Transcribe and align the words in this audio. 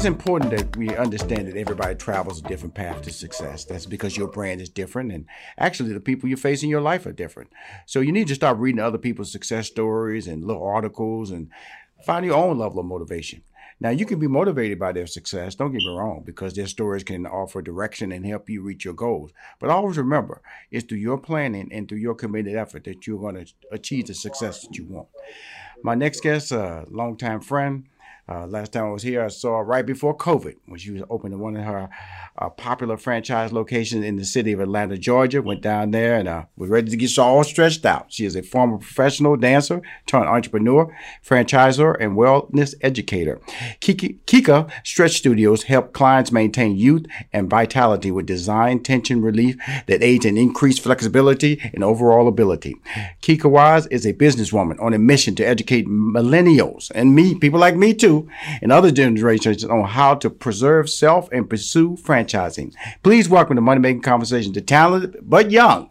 It's 0.00 0.06
important 0.06 0.50
that 0.52 0.74
we 0.78 0.96
understand 0.96 1.46
that 1.48 1.58
everybody 1.58 1.94
travels 1.94 2.38
a 2.38 2.48
different 2.48 2.74
path 2.74 3.02
to 3.02 3.12
success. 3.12 3.66
That's 3.66 3.84
because 3.84 4.16
your 4.16 4.28
brand 4.28 4.62
is 4.62 4.70
different, 4.70 5.12
and 5.12 5.26
actually, 5.58 5.92
the 5.92 6.00
people 6.00 6.26
you 6.26 6.38
face 6.38 6.62
in 6.62 6.70
your 6.70 6.80
life 6.80 7.04
are 7.04 7.12
different. 7.12 7.50
So, 7.84 8.00
you 8.00 8.10
need 8.10 8.26
to 8.28 8.34
start 8.34 8.56
reading 8.56 8.80
other 8.80 8.96
people's 8.96 9.30
success 9.30 9.66
stories 9.66 10.26
and 10.26 10.42
little 10.42 10.64
articles 10.64 11.30
and 11.30 11.50
find 12.06 12.24
your 12.24 12.36
own 12.36 12.56
level 12.56 12.80
of 12.80 12.86
motivation. 12.86 13.42
Now, 13.78 13.90
you 13.90 14.06
can 14.06 14.18
be 14.18 14.26
motivated 14.26 14.78
by 14.78 14.92
their 14.92 15.06
success, 15.06 15.54
don't 15.54 15.70
get 15.70 15.82
me 15.82 15.94
wrong, 15.94 16.22
because 16.24 16.54
their 16.54 16.66
stories 16.66 17.04
can 17.04 17.26
offer 17.26 17.60
direction 17.60 18.10
and 18.10 18.24
help 18.24 18.48
you 18.48 18.62
reach 18.62 18.86
your 18.86 18.94
goals. 18.94 19.32
But 19.58 19.68
always 19.68 19.98
remember, 19.98 20.40
it's 20.70 20.86
through 20.86 20.96
your 20.96 21.18
planning 21.18 21.68
and 21.74 21.86
through 21.86 21.98
your 21.98 22.14
committed 22.14 22.56
effort 22.56 22.84
that 22.84 23.06
you're 23.06 23.20
going 23.20 23.44
to 23.44 23.52
achieve 23.70 24.06
the 24.06 24.14
success 24.14 24.62
that 24.62 24.78
you 24.78 24.86
want. 24.86 25.08
My 25.82 25.94
next 25.94 26.22
guest, 26.22 26.52
a 26.52 26.86
longtime 26.88 27.42
friend, 27.42 27.86
uh, 28.30 28.46
last 28.46 28.72
time 28.72 28.84
I 28.84 28.90
was 28.90 29.02
here, 29.02 29.24
I 29.24 29.28
saw 29.28 29.58
her 29.58 29.64
right 29.64 29.84
before 29.84 30.16
COVID 30.16 30.56
when 30.66 30.78
she 30.78 30.92
was 30.92 31.02
opening 31.10 31.40
one 31.40 31.56
of 31.56 31.64
her 31.64 31.88
uh, 32.38 32.48
popular 32.50 32.96
franchise 32.96 33.52
locations 33.52 34.04
in 34.04 34.16
the 34.16 34.24
city 34.24 34.52
of 34.52 34.60
Atlanta, 34.60 34.96
Georgia. 34.96 35.42
Went 35.42 35.62
down 35.62 35.90
there 35.90 36.16
and 36.16 36.28
uh, 36.28 36.44
was 36.56 36.70
ready 36.70 36.90
to 36.90 36.96
get 36.96 37.18
all 37.18 37.42
stretched 37.42 37.84
out. 37.84 38.12
She 38.12 38.24
is 38.24 38.36
a 38.36 38.42
former 38.42 38.78
professional 38.78 39.36
dancer, 39.36 39.82
turned 40.06 40.28
entrepreneur, 40.28 40.96
franchisor, 41.26 41.96
and 41.98 42.16
wellness 42.16 42.74
educator. 42.82 43.40
Kiki, 43.80 44.20
Kika 44.26 44.70
Stretch 44.84 45.16
Studios 45.16 45.64
help 45.64 45.92
clients 45.92 46.30
maintain 46.30 46.76
youth 46.76 47.06
and 47.32 47.50
vitality 47.50 48.12
with 48.12 48.26
design 48.26 48.82
tension 48.82 49.22
relief 49.22 49.56
that 49.86 50.04
aids 50.04 50.24
in 50.24 50.36
increased 50.36 50.82
flexibility 50.82 51.60
and 51.74 51.82
overall 51.82 52.28
ability. 52.28 52.76
Kika 53.22 53.50
Wise 53.50 53.86
is 53.88 54.06
a 54.06 54.12
businesswoman 54.12 54.80
on 54.80 54.94
a 54.94 54.98
mission 54.98 55.34
to 55.34 55.44
educate 55.44 55.88
millennials 55.88 56.92
and 56.94 57.14
me, 57.14 57.34
people 57.34 57.58
like 57.58 57.76
me 57.76 57.92
too, 57.92 58.19
and 58.60 58.72
other 58.72 58.90
generations 58.90 59.64
on 59.64 59.84
how 59.84 60.14
to 60.16 60.30
preserve 60.30 60.90
self 60.90 61.30
and 61.32 61.48
pursue 61.48 61.96
franchising. 61.96 62.74
Please 63.02 63.28
welcome 63.28 63.56
to 63.56 63.62
Money 63.62 63.80
Making 63.80 64.02
Conversation 64.02 64.52
to 64.54 64.60
talented 64.60 65.16
but 65.22 65.50
young. 65.50 65.90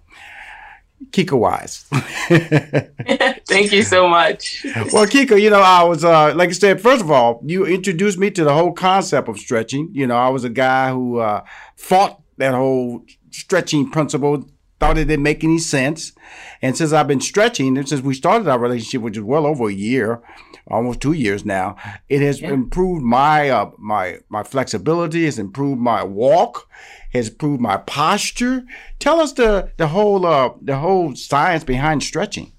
Kika 1.11 1.37
Wise. 1.37 1.85
Thank 3.47 3.71
you 3.71 3.83
so 3.83 4.07
much. 4.07 4.65
Well, 4.91 5.07
Kika, 5.07 5.41
you 5.41 5.49
know, 5.49 5.61
I 5.61 5.83
was, 5.83 6.03
uh, 6.03 6.33
like 6.35 6.49
I 6.49 6.51
said, 6.51 6.81
first 6.81 7.01
of 7.01 7.09
all, 7.09 7.41
you 7.45 7.65
introduced 7.65 8.17
me 8.17 8.29
to 8.31 8.43
the 8.43 8.53
whole 8.53 8.73
concept 8.73 9.29
of 9.29 9.39
stretching. 9.39 9.89
You 9.93 10.07
know, 10.07 10.17
I 10.17 10.29
was 10.29 10.43
a 10.43 10.49
guy 10.49 10.91
who 10.91 11.19
uh, 11.19 11.43
fought 11.75 12.21
that 12.37 12.53
whole 12.53 13.05
stretching 13.31 13.89
principle, 13.89 14.45
thought 14.79 14.97
it 14.97 15.05
didn't 15.05 15.23
make 15.23 15.43
any 15.43 15.59
sense. 15.59 16.13
And 16.61 16.75
since 16.77 16.91
I've 16.91 17.07
been 17.07 17.21
stretching, 17.21 17.77
and 17.77 17.87
since 17.87 18.01
we 18.01 18.13
started 18.13 18.47
our 18.47 18.59
relationship, 18.59 19.01
which 19.01 19.17
is 19.17 19.23
well 19.23 19.45
over 19.45 19.69
a 19.69 19.73
year, 19.73 20.21
almost 20.69 21.01
two 21.01 21.13
years 21.13 21.45
now, 21.45 21.75
it 22.07 22.21
has 22.21 22.41
yeah. 22.41 22.51
improved 22.51 23.03
my 23.03 23.49
uh, 23.49 23.71
my 23.77 24.19
my 24.29 24.43
flexibility. 24.43 25.25
Has 25.25 25.39
improved 25.39 25.81
my 25.81 26.03
walk. 26.03 26.67
Has 27.13 27.29
improved 27.29 27.61
my 27.61 27.77
posture. 27.77 28.63
Tell 28.99 29.19
us 29.19 29.33
the 29.33 29.71
the 29.77 29.87
whole 29.87 30.25
uh, 30.25 30.53
the 30.61 30.77
whole 30.77 31.15
science 31.15 31.63
behind 31.63 32.03
stretching. 32.03 32.51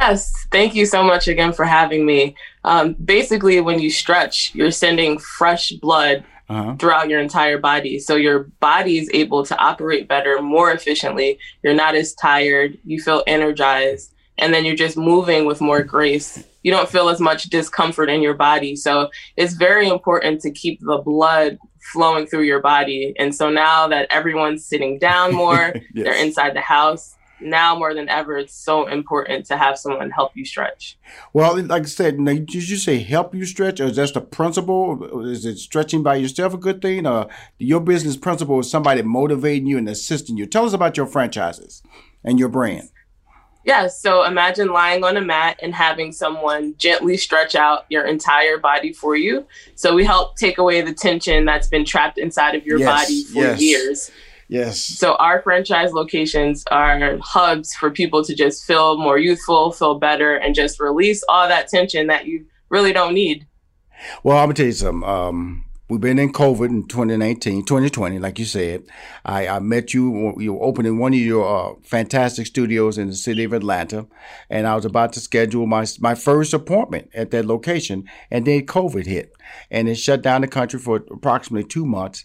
Yes, 0.00 0.32
thank 0.50 0.74
you 0.74 0.84
so 0.84 1.04
much 1.04 1.28
again 1.28 1.52
for 1.52 1.64
having 1.64 2.04
me. 2.04 2.34
Um, 2.64 2.94
basically, 2.94 3.60
when 3.60 3.78
you 3.78 3.90
stretch, 3.90 4.52
you're 4.54 4.72
sending 4.72 5.18
fresh 5.18 5.70
blood 5.70 6.24
uh-huh. 6.48 6.76
throughout 6.76 7.08
your 7.08 7.20
entire 7.20 7.58
body. 7.58 7.98
So 7.98 8.16
your 8.16 8.44
body 8.60 8.98
is 8.98 9.08
able 9.14 9.44
to 9.46 9.56
operate 9.58 10.08
better, 10.08 10.42
more 10.42 10.72
efficiently. 10.72 11.38
You're 11.62 11.74
not 11.74 11.94
as 11.94 12.14
tired. 12.14 12.78
You 12.84 13.00
feel 13.00 13.22
energized. 13.26 14.12
And 14.38 14.52
then 14.52 14.64
you're 14.64 14.76
just 14.76 14.96
moving 14.96 15.46
with 15.46 15.60
more 15.60 15.82
grace. 15.82 16.44
You 16.62 16.70
don't 16.70 16.88
feel 16.88 17.08
as 17.08 17.20
much 17.20 17.44
discomfort 17.44 18.08
in 18.08 18.22
your 18.22 18.34
body. 18.34 18.76
So 18.76 19.10
it's 19.36 19.54
very 19.54 19.88
important 19.88 20.40
to 20.42 20.50
keep 20.50 20.80
the 20.80 20.98
blood 20.98 21.58
flowing 21.92 22.26
through 22.26 22.42
your 22.42 22.60
body. 22.60 23.14
And 23.18 23.34
so 23.34 23.50
now 23.50 23.88
that 23.88 24.08
everyone's 24.10 24.64
sitting 24.64 24.98
down 24.98 25.34
more, 25.42 25.74
yes. 25.74 26.04
they're 26.04 26.24
inside 26.24 26.54
the 26.54 26.60
house, 26.60 27.16
now 27.44 27.74
more 27.74 27.94
than 27.94 28.08
ever, 28.08 28.38
it's 28.38 28.54
so 28.54 28.86
important 28.86 29.46
to 29.46 29.56
have 29.56 29.78
someone 29.78 30.10
help 30.10 30.32
you 30.36 30.44
stretch. 30.44 30.96
Well, 31.32 31.60
like 31.62 31.82
I 31.82 31.86
said, 31.86 32.24
did 32.24 32.54
you 32.54 32.76
say 32.76 33.00
help 33.00 33.34
you 33.34 33.44
stretch, 33.44 33.80
or 33.80 33.86
is 33.86 33.96
that 33.96 34.14
the 34.14 34.20
principle? 34.20 35.26
Is 35.26 35.44
it 35.44 35.58
stretching 35.58 36.02
by 36.02 36.16
yourself 36.16 36.54
a 36.54 36.58
good 36.58 36.80
thing, 36.80 37.06
or 37.06 37.28
your 37.58 37.80
business 37.80 38.16
principle 38.16 38.60
is 38.60 38.70
somebody 38.70 39.02
motivating 39.02 39.66
you 39.66 39.78
and 39.78 39.88
assisting 39.88 40.36
you? 40.36 40.46
Tell 40.46 40.64
us 40.64 40.72
about 40.72 40.96
your 40.96 41.06
franchises 41.06 41.82
and 42.24 42.38
your 42.38 42.48
brand. 42.48 42.90
Yeah, 43.64 43.86
so 43.86 44.24
imagine 44.24 44.72
lying 44.72 45.04
on 45.04 45.16
a 45.16 45.20
mat 45.20 45.58
and 45.62 45.74
having 45.74 46.10
someone 46.12 46.74
gently 46.78 47.16
stretch 47.16 47.54
out 47.54 47.84
your 47.88 48.06
entire 48.06 48.58
body 48.58 48.92
for 48.92 49.14
you. 49.14 49.46
So 49.76 49.94
we 49.94 50.04
help 50.04 50.36
take 50.36 50.58
away 50.58 50.80
the 50.80 50.92
tension 50.92 51.44
that's 51.44 51.68
been 51.68 51.84
trapped 51.84 52.18
inside 52.18 52.54
of 52.54 52.66
your 52.66 52.78
yes, 52.78 52.88
body 52.88 53.24
for 53.24 53.38
yes. 53.38 53.62
years. 53.62 54.10
Yes. 54.48 54.80
So 54.80 55.14
our 55.14 55.40
franchise 55.42 55.92
locations 55.92 56.64
are 56.70 57.16
hubs 57.22 57.74
for 57.74 57.90
people 57.90 58.22
to 58.24 58.34
just 58.34 58.66
feel 58.66 58.98
more 58.98 59.18
youthful, 59.18 59.72
feel 59.72 59.98
better, 59.98 60.34
and 60.34 60.54
just 60.54 60.78
release 60.80 61.22
all 61.28 61.48
that 61.48 61.68
tension 61.68 62.08
that 62.08 62.26
you 62.26 62.44
really 62.68 62.92
don't 62.92 63.14
need. 63.14 63.46
Well, 64.22 64.38
I'm 64.38 64.46
gonna 64.46 64.54
tell 64.54 64.66
you 64.66 64.72
something. 64.72 65.08
Um, 65.08 65.64
We've 65.92 66.00
been 66.00 66.18
in 66.18 66.32
COVID 66.32 66.70
in 66.70 66.88
2019, 66.88 67.66
2020, 67.66 68.18
like 68.18 68.38
you 68.38 68.46
said. 68.46 68.84
I, 69.26 69.46
I 69.46 69.58
met 69.58 69.92
you, 69.92 70.34
you 70.38 70.54
were 70.54 70.64
opening 70.64 70.96
one 70.96 71.12
of 71.12 71.18
your 71.18 71.44
uh, 71.44 71.74
fantastic 71.82 72.46
studios 72.46 72.96
in 72.96 73.08
the 73.08 73.14
city 73.14 73.44
of 73.44 73.52
Atlanta, 73.52 74.06
and 74.48 74.66
I 74.66 74.74
was 74.74 74.86
about 74.86 75.12
to 75.12 75.20
schedule 75.20 75.66
my, 75.66 75.84
my 76.00 76.14
first 76.14 76.54
appointment 76.54 77.10
at 77.12 77.30
that 77.32 77.44
location, 77.44 78.08
and 78.30 78.46
then 78.46 78.64
COVID 78.64 79.04
hit, 79.04 79.34
and 79.70 79.86
it 79.86 79.96
shut 79.96 80.22
down 80.22 80.40
the 80.40 80.48
country 80.48 80.80
for 80.80 80.96
approximately 81.10 81.68
two 81.68 81.84
months. 81.84 82.24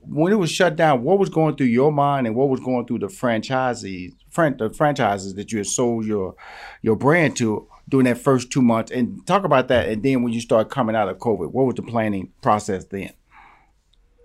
When 0.00 0.32
it 0.32 0.36
was 0.36 0.50
shut 0.50 0.74
down, 0.74 1.02
what 1.02 1.18
was 1.18 1.28
going 1.28 1.56
through 1.56 1.66
your 1.66 1.92
mind, 1.92 2.26
and 2.26 2.34
what 2.34 2.48
was 2.48 2.60
going 2.60 2.86
through 2.86 3.00
the 3.00 3.08
franchisees, 3.08 4.14
the 4.34 4.74
franchises 4.74 5.34
that 5.34 5.52
you 5.52 5.58
had 5.58 5.66
sold 5.66 6.06
your 6.06 6.36
your 6.80 6.96
brand 6.96 7.36
to 7.36 7.68
during 7.88 8.04
that 8.04 8.18
first 8.18 8.50
two 8.50 8.62
months. 8.62 8.90
And 8.90 9.26
talk 9.26 9.44
about 9.44 9.68
that 9.68 9.88
and 9.88 10.02
then 10.02 10.22
when 10.22 10.32
you 10.32 10.40
start 10.40 10.70
coming 10.70 10.96
out 10.96 11.08
of 11.08 11.18
covid 11.18 11.52
what 11.52 11.66
was 11.66 11.74
the 11.74 11.82
planning 11.82 12.32
process 12.42 12.84
then? 12.84 13.10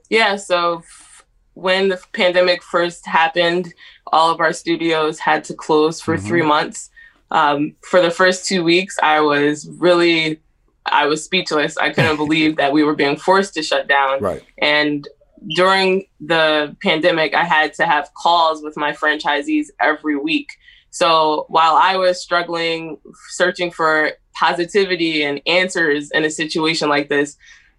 Yeah 0.09 0.36
so 0.36 0.78
f- 0.78 1.25
when 1.53 1.90
the 1.90 2.02
pandemic 2.14 2.64
first 2.64 3.06
happened 3.06 3.74
all 4.08 4.31
of 4.31 4.40
our 4.40 4.53
studios 4.53 5.20
had 5.20 5.44
to 5.46 5.53
close 5.53 6.00
for 6.02 6.16
mm-hmm. 6.16 6.28
three 6.28 6.42
months. 6.42 6.90
Um, 7.31 7.75
for 7.81 8.02
the 8.02 8.09
first 8.09 8.47
two 8.47 8.64
weeks 8.64 8.97
i 9.03 9.20
was 9.20 9.70
really 9.78 10.40
i 10.86 11.06
was 11.06 11.24
speechless. 11.24 11.78
I 11.78 11.91
couldn't 11.91 12.18
believe 12.26 12.58
that 12.58 12.74
we 12.74 12.84
were 12.84 12.96
being 12.96 13.18
forced 13.18 13.53
to 13.56 13.64
shut 13.64 13.88
down. 13.88 14.22
Right. 14.22 14.44
And 14.58 15.08
during 15.56 16.06
the 16.20 16.76
pandemic 16.81 17.34
i 17.34 17.44
had 17.44 17.74
to 17.76 17.86
have 17.86 18.14
calls 18.14 18.62
with 18.62 18.76
my 18.76 18.91
franchisees 18.91 19.68
every 19.80 20.18
week 20.18 20.50
so 20.92 21.46
while 21.50 21.76
I 21.76 21.98
was 21.98 22.22
struggling, 22.22 22.98
searching 23.30 23.72
for 23.72 24.12
positivity 24.36 25.24
and 25.24 25.41
answers 25.46 26.12
in 26.12 26.24
a 26.24 26.30
situation 26.30 26.90
like 26.90 27.09
this, 27.09 27.38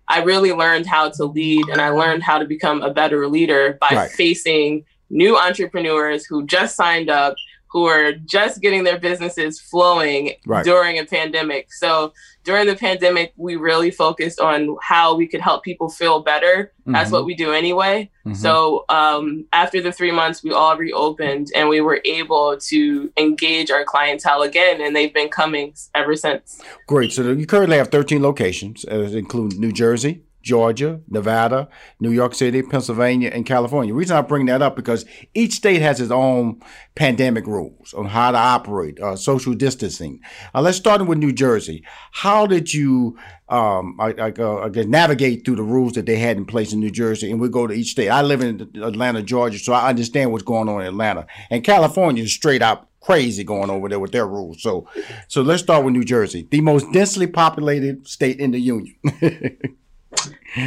I 0.09 0.23
really 0.23 0.53
learned 0.53 0.87
how 0.87 1.11
to 1.11 1.25
lead 1.25 1.69
and 1.69 1.81
I 1.81 1.91
learned 1.91 2.23
how 2.23 2.39
to 2.39 2.45
become 2.45 2.83
a 2.83 2.93
better 2.93 3.29
leader 3.29 3.79
by 3.81 3.91
right. 3.93 4.11
facing 4.11 4.85
new 5.09 5.37
entrepreneurs 5.37 6.25
who 6.27 6.47
just 6.47 6.77
signed 6.77 7.11
up 7.11 7.35
who 7.71 7.85
are 7.87 8.13
just 8.13 8.61
getting 8.61 8.85
their 8.85 8.99
businesses 8.99 9.61
flowing 9.61 10.33
right. 10.45 10.65
during 10.65 10.99
a 10.99 11.05
pandemic. 11.05 11.73
So 11.73 12.13
during 12.43 12.67
the 12.67 12.75
pandemic, 12.75 13.33
we 13.37 13.55
really 13.55 13.93
focused 13.93 14.41
on 14.41 14.77
how 14.83 15.15
we 15.15 15.29
could 15.29 15.41
help 15.41 15.63
people 15.63 15.89
feel 15.89 16.21
better. 16.21 16.73
Mm-hmm. 16.81 16.93
That's 16.93 17.13
what 17.13 17.25
we 17.25 17.35
do 17.35 17.53
anyway. 17.53 18.11
Mm-hmm. 18.27 18.35
So 18.35 18.85
um, 18.89 19.47
after 19.53 19.81
the 19.81 19.93
three 19.93 20.11
months, 20.11 20.43
we 20.43 20.53
all 20.53 20.77
reopened 20.77 21.49
and 21.55 21.69
we 21.69 21.81
were 21.81 22.01
able 22.05 22.57
to 22.59 23.13
engage 23.17 23.71
our 23.71 23.85
clientele 23.85 24.43
again, 24.43 24.81
and 24.81 24.97
they've 24.97 25.15
been 25.15 25.29
coming 25.29 25.75
ever 25.95 26.17
since. 26.17 26.61
Great. 26.89 27.13
So 27.13 27.23
you 27.31 27.47
currently 27.47 27.77
have 27.77 27.89
13 27.89 28.21
locations, 28.21 28.85
uh, 28.87 29.11
including 29.13 29.61
New 29.61 29.73
Jersey, 29.73 30.23
Georgia, 30.43 31.01
Nevada, 31.09 31.69
New 32.01 32.11
York 32.11 32.35
City, 32.35 32.63
Pennsylvania, 32.63 33.31
and 33.33 33.45
California. 33.45 33.93
The 33.93 33.99
reason 33.99 34.17
I 34.17 34.23
bring 34.23 34.47
that 34.47 34.63
up 34.63 34.77
because 34.77 35.05
each 35.35 35.55
state 35.55 35.83
has 35.83 36.01
its 36.01 36.11
own 36.11 36.61
pandemic 36.95 37.47
rules 37.47 37.93
on 37.95 38.07
how 38.07 38.31
to 38.31 38.39
operate, 38.39 38.99
uh, 39.01 39.17
social 39.17 39.55
distancing. 39.55 40.21
Uh, 40.55 40.63
let's 40.63 40.79
start 40.79 41.05
with 41.07 41.19
New 41.19 41.33
Jersey. 41.33 41.85
How 42.13 42.47
did 42.47 42.73
you 42.73 43.19
um, 43.51 43.97
I, 43.99 44.13
I, 44.13 44.31
uh, 44.31 44.71
navigate 44.87 45.45
through 45.45 45.57
the 45.57 45.65
rules 45.65 45.95
that 45.95 46.07
they 46.07 46.17
had 46.17 46.37
in 46.37 46.45
place 46.45 46.73
in 46.73 46.79
New 46.79 46.91
Jersey, 46.91 47.33
and 47.33 47.41
we 47.41 47.49
go 47.49 47.67
to 47.67 47.75
each 47.75 47.91
state. 47.91 48.09
I 48.09 48.23
live 48.23 48.43
in 48.43 48.61
Atlanta, 48.81 49.23
Georgia, 49.23 49.59
so 49.59 49.73
I 49.73 49.89
understand 49.89 50.31
what's 50.31 50.45
going 50.45 50.69
on 50.69 50.83
in 50.83 50.87
Atlanta. 50.87 51.27
And 51.51 51.65
California 51.65 52.23
is 52.23 52.33
straight 52.33 52.63
up 52.63 52.91
crazy 53.01 53.43
going 53.43 53.71
over 53.71 53.89
there 53.89 53.99
with 53.99 54.13
their 54.13 54.27
rules. 54.27 54.63
So, 54.63 54.89
so 55.27 55.43
let's 55.43 55.63
start 55.63 55.85
with 55.85 55.95
New 55.95 56.05
Jersey, 56.05 56.47
the 56.49 56.61
most 56.61 56.93
densely 56.93 57.27
populated 57.27 58.07
state 58.07 58.39
in 58.39 58.53
the 58.53 58.61
union. 58.61 58.95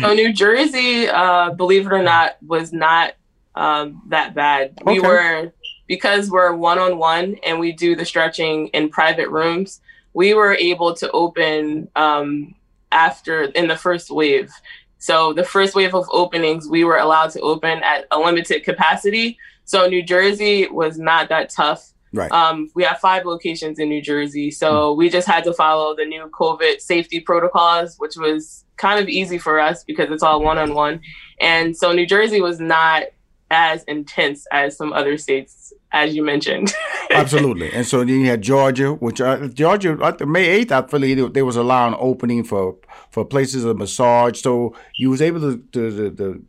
so 0.01 0.13
New 0.13 0.33
Jersey, 0.33 1.07
uh, 1.07 1.51
believe 1.51 1.85
it 1.85 1.91
or 1.91 2.03
not, 2.03 2.37
was 2.45 2.71
not 2.73 3.13
um, 3.55 4.01
that 4.07 4.33
bad. 4.33 4.79
We 4.85 4.99
okay. 4.99 5.07
were 5.07 5.53
because 5.87 6.29
we're 6.29 6.53
one 6.53 6.79
on 6.79 6.97
one 6.97 7.37
and 7.45 7.59
we 7.59 7.71
do 7.71 7.95
the 7.95 8.05
stretching 8.05 8.67
in 8.67 8.89
private 8.89 9.29
rooms. 9.29 9.81
We 10.13 10.33
were 10.33 10.55
able 10.55 10.93
to 10.95 11.11
open 11.11 11.89
um, 11.95 12.55
after 12.91 13.43
in 13.43 13.67
the 13.67 13.75
first 13.75 14.09
wave. 14.09 14.51
So 14.97 15.33
the 15.33 15.43
first 15.43 15.75
wave 15.75 15.93
of 15.93 16.07
openings, 16.11 16.67
we 16.67 16.85
were 16.85 16.97
allowed 16.97 17.31
to 17.31 17.41
open 17.41 17.83
at 17.83 18.05
a 18.11 18.19
limited 18.19 18.63
capacity. 18.63 19.37
So 19.65 19.87
New 19.87 20.03
Jersey 20.03 20.67
was 20.67 20.97
not 20.97 21.29
that 21.29 21.49
tough. 21.49 21.92
Right. 22.13 22.31
Um, 22.31 22.69
we 22.75 22.83
have 22.83 22.99
five 22.99 23.25
locations 23.25 23.79
in 23.79 23.89
New 23.89 24.01
Jersey, 24.01 24.51
so 24.51 24.93
mm. 24.93 24.97
we 24.97 25.09
just 25.09 25.27
had 25.27 25.43
to 25.45 25.53
follow 25.53 25.95
the 25.95 26.05
new 26.05 26.29
COVID 26.29 26.79
safety 26.79 27.19
protocols, 27.19 27.95
which 27.97 28.15
was 28.15 28.65
kind 28.77 28.99
of 28.99 29.09
easy 29.09 29.37
for 29.37 29.59
us 29.59 29.83
because 29.83 30.11
it's 30.11 30.23
all 30.23 30.41
one 30.41 30.57
on 30.57 30.73
one. 30.73 31.01
And 31.41 31.75
so 31.75 31.91
New 31.91 32.05
Jersey 32.05 32.39
was 32.39 32.59
not 32.59 33.03
as 33.49 33.83
intense 33.83 34.45
as 34.51 34.75
some 34.77 34.93
other 34.93 35.17
states, 35.17 35.73
as 35.91 36.15
you 36.15 36.23
mentioned. 36.23 36.73
Absolutely. 37.11 37.71
And 37.71 37.85
so 37.85 37.99
then 37.99 38.21
you 38.21 38.25
had 38.27 38.41
Georgia, 38.41 38.93
which 38.93 39.21
uh, 39.21 39.47
Georgia, 39.47 39.97
uh, 40.01 40.25
May 40.25 40.65
8th, 40.65 40.71
I 40.71 40.81
believe 40.81 41.33
there 41.33 41.45
was 41.45 41.55
a 41.55 41.61
allowing 41.61 41.95
opening 41.99 42.43
for, 42.43 42.77
for 43.11 43.23
places 43.23 43.63
of 43.63 43.77
massage. 43.77 44.41
So 44.41 44.75
you 44.95 45.09
was 45.09 45.21
able 45.21 45.39
to, 45.41 45.57
to, 45.71 45.91
to, 45.91 46.11
to 46.11 46.45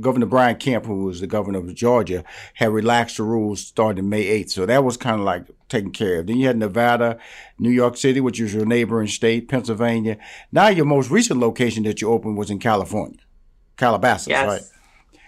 Governor 0.00 0.26
Brian 0.26 0.56
Kemp, 0.56 0.86
who 0.86 1.04
was 1.04 1.20
the 1.20 1.26
governor 1.26 1.58
of 1.58 1.74
Georgia, 1.74 2.24
had 2.54 2.70
relaxed 2.70 3.16
the 3.18 3.22
rules 3.22 3.60
starting 3.60 4.08
May 4.08 4.24
8th. 4.24 4.50
So 4.50 4.66
that 4.66 4.84
was 4.84 4.96
kind 4.96 5.20
of 5.20 5.26
like 5.26 5.46
taken 5.68 5.90
care 5.90 6.20
of. 6.20 6.26
Then 6.26 6.38
you 6.38 6.46
had 6.46 6.58
Nevada, 6.58 7.18
New 7.58 7.70
York 7.70 7.96
City, 7.96 8.20
which 8.20 8.40
is 8.40 8.54
your 8.54 8.66
neighboring 8.66 9.08
state, 9.08 9.48
Pennsylvania. 9.48 10.18
Now 10.52 10.68
your 10.68 10.84
most 10.84 11.10
recent 11.10 11.40
location 11.40 11.84
that 11.84 12.00
you 12.00 12.10
opened 12.10 12.36
was 12.36 12.50
in 12.50 12.58
California, 12.58 13.20
Calabasas, 13.76 14.28
yes. 14.28 14.46
right? 14.46 14.62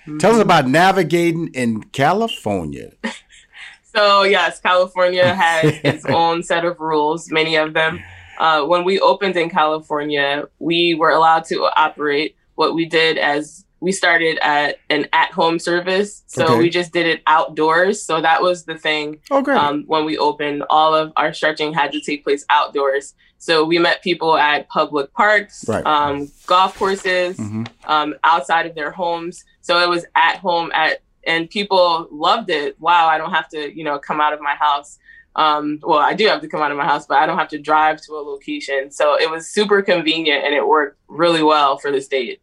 Mm-hmm. 0.02 0.19
Tell 0.19 0.34
us 0.34 0.40
about 0.40 0.66
navigating 0.66 1.48
in 1.54 1.84
California. 1.84 2.92
so 3.94 4.24
yes, 4.24 4.60
California 4.60 5.34
has 5.34 5.74
its 5.84 6.04
own 6.06 6.42
set 6.42 6.64
of 6.64 6.80
rules, 6.80 7.30
many 7.30 7.56
of 7.56 7.72
them. 7.72 8.02
Uh, 8.38 8.64
when 8.64 8.84
we 8.84 8.98
opened 8.98 9.36
in 9.36 9.48
California, 9.48 10.48
we 10.58 10.94
were 10.94 11.10
allowed 11.10 11.44
to 11.44 11.60
operate 11.76 12.34
what 12.54 12.74
we 12.74 12.86
did 12.86 13.19
as 13.19 13.64
we 13.82 13.90
started 13.90 14.38
at 14.43 14.79
an 14.90 15.08
at-home 15.12 15.58
service, 15.58 16.23
so 16.29 16.44
okay. 16.44 16.58
we 16.58 16.70
just 16.70 16.93
did 16.93 17.05
it 17.05 17.20
outdoors. 17.26 18.00
So 18.00 18.20
that 18.20 18.40
was 18.40 18.64
the 18.64 18.79
thing. 18.79 19.19
Okay. 19.29 19.50
Um, 19.50 19.82
when 19.88 20.05
we 20.05 20.17
opened, 20.17 20.62
all 20.70 20.94
of 20.94 21.12
our 21.17 21.34
stretching 21.34 21.75
had 21.75 21.90
to 21.90 22.00
take 22.00 22.23
place 22.23 22.44
outdoors. 22.49 23.14
So 23.38 23.64
we 23.64 23.81
met 23.81 24.00
people 24.00 24.37
at 24.37 24.69
public 24.69 25.12
parks, 25.14 25.64
right. 25.67 25.84
um, 25.84 26.31
golf 26.46 26.79
courses, 26.79 27.37
mm-hmm. 27.37 27.64
um, 27.90 28.14
outside 28.23 28.67
of 28.67 28.76
their 28.76 28.93
homes. 28.93 29.44
So 29.62 29.81
it 29.81 29.88
was 29.88 30.06
at 30.14 30.37
home 30.37 30.70
at, 30.73 31.02
and 31.26 31.50
people 31.50 32.06
loved 32.12 32.50
it. 32.50 32.81
Wow, 32.81 33.08
I 33.08 33.19
don't 33.19 33.32
have 33.32 33.49
to, 33.49 33.76
you 33.76 33.82
know, 33.82 33.99
come 33.99 34.20
out 34.20 34.32
of 34.32 34.40
my 34.40 34.55
house. 34.55 35.00
Um, 35.34 35.81
well, 35.82 35.99
I 35.99 36.14
do 36.14 36.29
have 36.29 36.40
to 36.43 36.49
come 36.49 36.62
out 36.62 36.70
of 36.70 36.76
my 36.76 36.84
house, 36.84 37.06
but 37.06 37.19
I 37.19 37.26
don't 37.26 37.38
have 37.38 37.49
to 37.49 37.58
drive 37.58 38.00
to 38.02 38.12
a 38.12 38.23
location. 38.23 38.93
So 38.93 39.19
it 39.19 39.29
was 39.29 39.49
super 39.49 39.82
convenient 39.82 40.44
and 40.44 40.55
it 40.55 40.64
worked 40.64 40.99
really 41.08 41.43
well 41.43 41.79
for 41.79 41.90
the 41.90 42.00
state. 42.00 42.40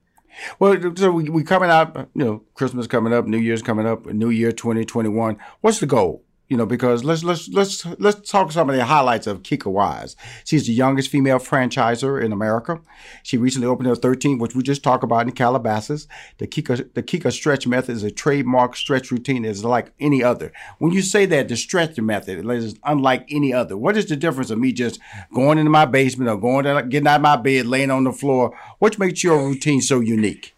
Well, 0.60 0.78
so 0.96 1.12
we 1.12 1.30
we 1.30 1.44
coming 1.44 1.70
up, 1.70 1.96
you 2.14 2.26
know, 2.26 2.44
Christmas 2.54 2.88
coming 2.88 3.14
up, 3.14 3.26
New 3.26 3.38
Year's 3.38 3.62
coming 3.62 3.86
up, 3.86 4.06
New 4.06 4.30
Year 4.30 4.52
2021. 4.52 5.38
What's 5.62 5.80
the 5.80 5.86
goal? 5.86 6.24
You 6.50 6.58
know, 6.58 6.66
because 6.66 7.04
let's 7.04 7.24
let's 7.24 7.48
let's 7.50 7.86
let's 8.00 8.30
talk 8.30 8.52
some 8.52 8.72
of 8.72 8.76
the 8.76 8.84
highlights 8.84 9.28
of 9.28 9.44
Kika 9.44 9.72
Wise. 9.72 10.16
She's 10.44 10.66
the 10.66 10.74
youngest 10.74 11.12
female 11.12 11.38
franchisor 11.38 12.22
in 12.22 12.34
America. 12.34 12.82
She 13.22 13.38
recently 13.38 13.68
opened 13.68 13.88
her 13.88 13.96
13, 13.96 14.40
which 14.40 14.56
we 14.56 14.64
just 14.64 14.84
talked 14.84 15.04
about 15.04 15.28
in 15.28 15.32
Calabasas. 15.34 16.08
The 16.40 16.48
Kika 16.48 16.92
the 16.96 17.04
Kika 17.04 17.32
stretch 17.32 17.68
method 17.68 17.96
is 17.96 18.04
a 18.04 18.10
trademark 18.10 18.76
stretch 18.76 19.12
routine. 19.12 19.46
It's 19.46 19.64
like 19.64 19.94
any 20.00 20.24
other. 20.24 20.52
When 20.80 20.92
you 20.92 21.04
say 21.04 21.28
that 21.28 21.50
the 21.50 21.56
stretch 21.56 22.00
method 22.00 22.44
is 22.50 22.76
unlike 22.84 23.28
any 23.30 23.54
other, 23.54 23.78
what 23.78 23.96
is 23.96 24.08
the 24.08 24.16
difference 24.16 24.50
of 24.50 24.58
me 24.58 24.74
just 24.74 25.00
going 25.32 25.60
into 25.60 25.70
my 25.70 25.86
basement 25.86 26.32
or 26.32 26.38
going 26.38 26.66
to, 26.66 26.82
getting 26.82 27.08
out 27.08 27.18
of 27.18 27.22
my 27.22 27.36
bed, 27.36 27.68
laying 27.68 27.92
on 27.92 28.06
the 28.06 28.12
floor? 28.12 28.58
What 28.80 28.98
makes 28.98 29.24
your 29.24 29.38
routine 29.48 29.82
so 29.82 30.00
unique? 30.00 30.56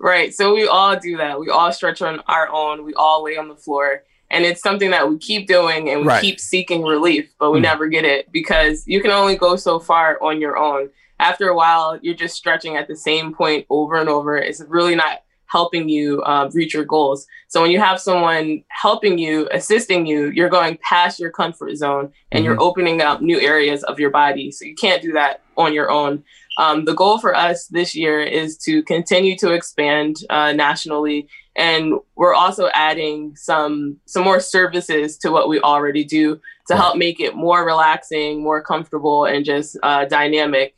Right. 0.00 0.34
So 0.34 0.52
we 0.54 0.66
all 0.66 0.98
do 0.98 1.16
that. 1.18 1.38
We 1.38 1.48
all 1.48 1.72
stretch 1.72 2.02
on 2.02 2.20
our 2.26 2.48
own. 2.48 2.84
We 2.84 2.94
all 2.94 3.22
lay 3.22 3.36
on 3.36 3.46
the 3.46 3.54
floor 3.54 4.02
and 4.30 4.44
it's 4.44 4.62
something 4.62 4.90
that 4.90 5.08
we 5.08 5.18
keep 5.18 5.46
doing 5.46 5.90
and 5.90 6.02
we 6.02 6.06
right. 6.06 6.20
keep 6.20 6.40
seeking 6.40 6.82
relief 6.82 7.32
but 7.38 7.50
we 7.50 7.58
mm. 7.58 7.62
never 7.62 7.88
get 7.88 8.04
it 8.04 8.30
because 8.32 8.86
you 8.86 9.00
can 9.00 9.10
only 9.10 9.36
go 9.36 9.56
so 9.56 9.78
far 9.78 10.22
on 10.22 10.40
your 10.40 10.56
own 10.56 10.88
after 11.18 11.48
a 11.48 11.54
while 11.54 11.98
you're 12.02 12.14
just 12.14 12.36
stretching 12.36 12.76
at 12.76 12.88
the 12.88 12.96
same 12.96 13.34
point 13.34 13.66
over 13.70 13.96
and 13.96 14.08
over 14.08 14.36
it's 14.36 14.60
really 14.68 14.94
not 14.94 15.22
helping 15.46 15.88
you 15.88 16.22
uh, 16.22 16.48
reach 16.52 16.74
your 16.74 16.84
goals 16.84 17.26
so 17.48 17.60
when 17.60 17.72
you 17.72 17.80
have 17.80 18.00
someone 18.00 18.62
helping 18.68 19.18
you 19.18 19.48
assisting 19.52 20.06
you 20.06 20.30
you're 20.30 20.48
going 20.48 20.78
past 20.82 21.18
your 21.18 21.30
comfort 21.30 21.74
zone 21.76 22.12
and 22.30 22.40
mm-hmm. 22.40 22.44
you're 22.44 22.60
opening 22.60 23.02
up 23.02 23.20
new 23.20 23.40
areas 23.40 23.82
of 23.84 23.98
your 23.98 24.10
body 24.10 24.50
so 24.52 24.64
you 24.64 24.74
can't 24.74 25.02
do 25.02 25.12
that 25.12 25.42
on 25.56 25.74
your 25.74 25.90
own 25.90 26.22
um, 26.58 26.84
the 26.84 26.94
goal 26.94 27.18
for 27.18 27.34
us 27.34 27.66
this 27.68 27.94
year 27.94 28.20
is 28.20 28.58
to 28.58 28.82
continue 28.82 29.36
to 29.38 29.52
expand 29.52 30.16
uh, 30.30 30.52
nationally 30.52 31.26
and 31.60 31.92
we're 32.16 32.34
also 32.34 32.70
adding 32.74 33.36
some 33.36 33.98
some 34.06 34.24
more 34.24 34.40
services 34.40 35.18
to 35.18 35.30
what 35.30 35.48
we 35.48 35.60
already 35.60 36.02
do 36.02 36.40
to 36.68 36.76
help 36.76 36.96
make 36.96 37.20
it 37.20 37.36
more 37.36 37.64
relaxing 37.66 38.42
more 38.42 38.62
comfortable 38.62 39.26
and 39.26 39.44
just 39.44 39.76
uh, 39.82 40.06
dynamic. 40.06 40.74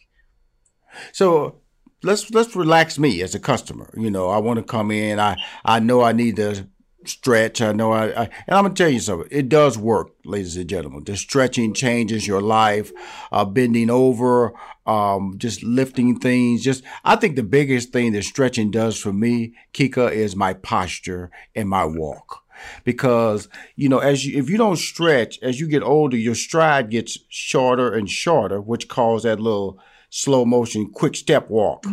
So 1.12 1.60
let's 2.02 2.30
let's 2.32 2.56
relax 2.56 2.98
me 2.98 3.22
as 3.22 3.34
a 3.34 3.40
customer. 3.40 3.94
You 3.96 4.10
know 4.10 4.28
i 4.28 4.38
want 4.38 4.58
to 4.58 4.64
come 4.64 4.90
in. 4.90 5.20
I 5.20 5.36
i 5.64 5.78
know 5.78 6.02
i 6.02 6.12
need 6.12 6.36
to 6.36 6.66
stretch. 7.08 7.60
I 7.60 7.72
know 7.72 7.92
I, 7.92 8.04
I, 8.06 8.24
and 8.46 8.56
I'm 8.56 8.64
gonna 8.64 8.74
tell 8.74 8.88
you 8.88 9.00
something. 9.00 9.28
It 9.30 9.48
does 9.48 9.78
work, 9.78 10.10
ladies 10.24 10.56
and 10.56 10.68
gentlemen. 10.68 11.04
The 11.04 11.16
stretching 11.16 11.74
changes 11.74 12.26
your 12.26 12.40
life. 12.40 12.92
Uh, 13.30 13.44
bending 13.44 13.90
over, 13.90 14.52
um, 14.86 15.34
just 15.38 15.62
lifting 15.62 16.18
things. 16.18 16.62
Just 16.62 16.84
I 17.04 17.16
think 17.16 17.36
the 17.36 17.42
biggest 17.42 17.92
thing 17.92 18.12
that 18.12 18.24
stretching 18.24 18.70
does 18.70 18.98
for 18.98 19.12
me, 19.12 19.54
Kika, 19.72 20.10
is 20.10 20.36
my 20.36 20.54
posture 20.54 21.30
and 21.54 21.68
my 21.68 21.84
walk. 21.84 22.42
Because 22.84 23.48
you 23.76 23.88
know, 23.88 23.98
as 23.98 24.24
you 24.24 24.38
if 24.38 24.48
you 24.48 24.56
don't 24.56 24.76
stretch, 24.76 25.38
as 25.42 25.58
you 25.60 25.66
get 25.66 25.82
older, 25.82 26.16
your 26.16 26.34
stride 26.34 26.90
gets 26.90 27.18
shorter 27.28 27.92
and 27.92 28.08
shorter, 28.08 28.60
which 28.60 28.88
causes 28.88 29.24
that 29.24 29.40
little 29.40 29.78
slow 30.12 30.44
motion, 30.44 30.90
quick 30.90 31.16
step 31.16 31.48
walk. 31.48 31.86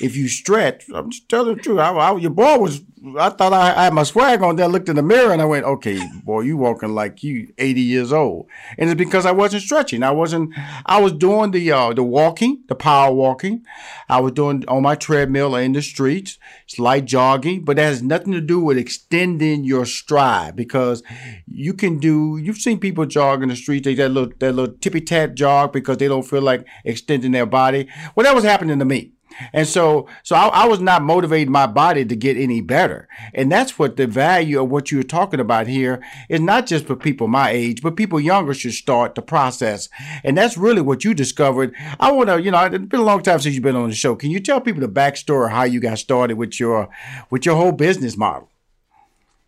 if 0.00 0.16
you 0.16 0.28
stretch, 0.28 0.84
I'm 0.94 1.10
just 1.10 1.28
telling 1.28 1.56
the 1.56 1.62
truth. 1.62 1.80
I, 1.80 1.90
I, 1.90 2.16
your 2.16 2.30
boy 2.30 2.56
was 2.58 2.82
I 3.18 3.28
thought 3.28 3.52
I, 3.52 3.74
I, 3.76 3.84
had 3.84 3.92
my 3.92 4.02
swag 4.02 4.42
on 4.42 4.56
there, 4.56 4.66
looked 4.66 4.88
in 4.88 4.96
the 4.96 5.02
mirror, 5.02 5.30
and 5.30 5.42
I 5.42 5.44
went, 5.44 5.66
okay, 5.66 6.00
boy, 6.22 6.40
you 6.40 6.56
walking 6.56 6.94
like 6.94 7.22
you 7.22 7.52
80 7.58 7.80
years 7.82 8.12
old. 8.12 8.46
And 8.78 8.88
it's 8.88 8.96
because 8.96 9.26
I 9.26 9.32
wasn't 9.32 9.62
stretching. 9.62 10.02
I 10.02 10.10
wasn't, 10.10 10.54
I 10.86 11.02
was 11.02 11.12
doing 11.12 11.50
the, 11.50 11.70
uh, 11.70 11.92
the 11.92 12.02
walking, 12.02 12.64
the 12.68 12.74
power 12.74 13.12
walking. 13.12 13.62
I 14.08 14.20
was 14.20 14.32
doing 14.32 14.64
on 14.68 14.82
my 14.82 14.94
treadmill 14.94 15.54
or 15.54 15.60
in 15.60 15.72
the 15.72 15.82
streets, 15.82 16.38
it's 16.64 16.78
light 16.78 17.04
jogging, 17.04 17.64
but 17.64 17.76
that 17.76 17.82
has 17.82 18.02
nothing 18.02 18.32
to 18.32 18.40
do 18.40 18.60
with 18.60 18.78
extending 18.78 19.64
your 19.64 19.84
stride 19.84 20.56
because 20.56 21.02
you 21.46 21.74
can 21.74 21.98
do, 21.98 22.38
you've 22.38 22.56
seen 22.56 22.80
people 22.80 23.04
jog 23.04 23.42
in 23.42 23.50
the 23.50 23.56
streets, 23.56 23.84
they 23.84 23.94
that 23.94 24.10
little, 24.10 24.32
that 24.38 24.54
little 24.54 24.74
tippy 24.76 25.02
tap 25.02 25.34
jog 25.34 25.74
because 25.74 25.98
they 25.98 26.08
don't 26.08 26.26
feel 26.26 26.42
like 26.42 26.66
extending 26.84 27.32
their 27.32 27.46
body. 27.46 27.63
Well, 28.14 28.24
that 28.24 28.34
was 28.34 28.44
happening 28.44 28.78
to 28.78 28.84
me. 28.84 29.12
And 29.52 29.66
so, 29.66 30.08
so 30.22 30.36
I, 30.36 30.46
I, 30.48 30.66
was 30.66 30.80
not 30.80 31.02
motivating 31.02 31.52
my 31.52 31.66
body 31.66 32.04
to 32.04 32.16
get 32.16 32.36
any 32.36 32.60
better. 32.60 33.08
And 33.32 33.50
that's 33.50 33.78
what 33.78 33.96
the 33.96 34.06
value 34.06 34.62
of 34.62 34.70
what 34.70 34.92
you're 34.92 35.02
talking 35.02 35.40
about 35.40 35.66
here 35.66 36.02
is 36.28 36.40
not 36.40 36.66
just 36.66 36.86
for 36.86 36.96
people 36.96 37.28
my 37.28 37.50
age, 37.50 37.82
but 37.82 37.96
people 37.96 38.20
younger 38.20 38.54
should 38.54 38.74
start 38.74 39.14
the 39.14 39.22
process. 39.22 39.88
And 40.22 40.38
that's 40.38 40.56
really 40.56 40.82
what 40.82 41.04
you 41.04 41.14
discovered. 41.14 41.74
I 41.98 42.12
want 42.12 42.28
to, 42.28 42.40
you 42.40 42.50
know, 42.50 42.64
it's 42.64 42.86
been 42.86 43.00
a 43.00 43.04
long 43.04 43.22
time 43.22 43.40
since 43.40 43.54
you've 43.54 43.64
been 43.64 43.76
on 43.76 43.88
the 43.88 43.94
show. 43.94 44.14
Can 44.14 44.30
you 44.30 44.40
tell 44.40 44.60
people 44.60 44.80
the 44.80 44.88
backstory 44.88 45.50
how 45.50 45.64
you 45.64 45.80
got 45.80 45.98
started 45.98 46.36
with 46.36 46.60
your, 46.60 46.88
with 47.30 47.44
your 47.44 47.56
whole 47.56 47.72
business 47.72 48.16
model? 48.16 48.50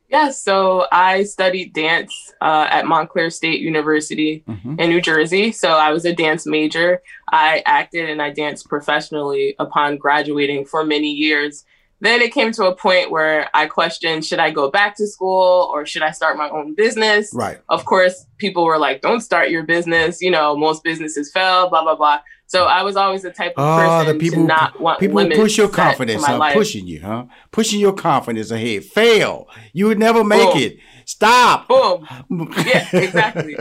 Yes, 0.08 0.42
so 0.42 0.86
I 0.92 1.24
studied 1.24 1.72
dance 1.72 2.32
uh, 2.40 2.68
at 2.70 2.86
Montclair 2.86 3.30
State 3.30 3.60
University 3.60 4.44
mm-hmm. 4.48 4.78
in 4.78 4.90
New 4.90 5.00
Jersey. 5.00 5.52
So 5.52 5.70
I 5.70 5.90
was 5.90 6.04
a 6.04 6.14
dance 6.14 6.46
major. 6.46 7.02
I 7.30 7.62
acted 7.66 8.08
and 8.08 8.22
I 8.22 8.30
danced 8.30 8.68
professionally 8.68 9.56
upon 9.58 9.96
graduating 9.96 10.66
for 10.66 10.84
many 10.84 11.10
years. 11.10 11.64
Then 12.00 12.20
it 12.20 12.32
came 12.32 12.52
to 12.52 12.66
a 12.66 12.76
point 12.76 13.10
where 13.10 13.48
I 13.54 13.66
questioned 13.66 14.24
should 14.24 14.38
I 14.38 14.50
go 14.50 14.70
back 14.70 14.96
to 14.96 15.06
school 15.06 15.70
or 15.72 15.86
should 15.86 16.02
I 16.02 16.10
start 16.10 16.36
my 16.36 16.48
own 16.50 16.74
business? 16.74 17.32
Right. 17.34 17.58
Of 17.70 17.84
course, 17.86 18.26
people 18.36 18.64
were 18.64 18.78
like, 18.78 19.00
don't 19.00 19.22
start 19.22 19.50
your 19.50 19.62
business. 19.62 20.20
You 20.20 20.30
know, 20.30 20.54
most 20.56 20.84
businesses 20.84 21.32
fail, 21.32 21.70
blah, 21.70 21.82
blah, 21.82 21.96
blah. 21.96 22.20
So 22.48 22.64
I 22.64 22.82
was 22.82 22.96
always 22.96 23.22
the 23.22 23.32
type 23.32 23.54
of 23.56 23.64
oh, 23.64 23.76
person 23.76 24.14
the 24.14 24.20
people, 24.20 24.42
to 24.42 24.46
not 24.46 24.80
want 24.80 25.00
people 25.00 25.16
limits 25.16 25.38
push 25.38 25.58
your 25.58 25.68
confidence, 25.68 26.24
huh? 26.24 26.52
pushing 26.52 26.86
you, 26.86 27.00
huh? 27.00 27.24
Pushing 27.50 27.80
your 27.80 27.92
confidence 27.92 28.52
ahead. 28.52 28.84
Fail. 28.84 29.48
You 29.72 29.86
would 29.86 29.98
never 29.98 30.22
make 30.22 30.52
Boom. 30.52 30.62
it. 30.62 30.76
Stop. 31.06 31.68
Boom. 31.68 32.06
Yeah, 32.66 32.88
exactly. 32.92 33.56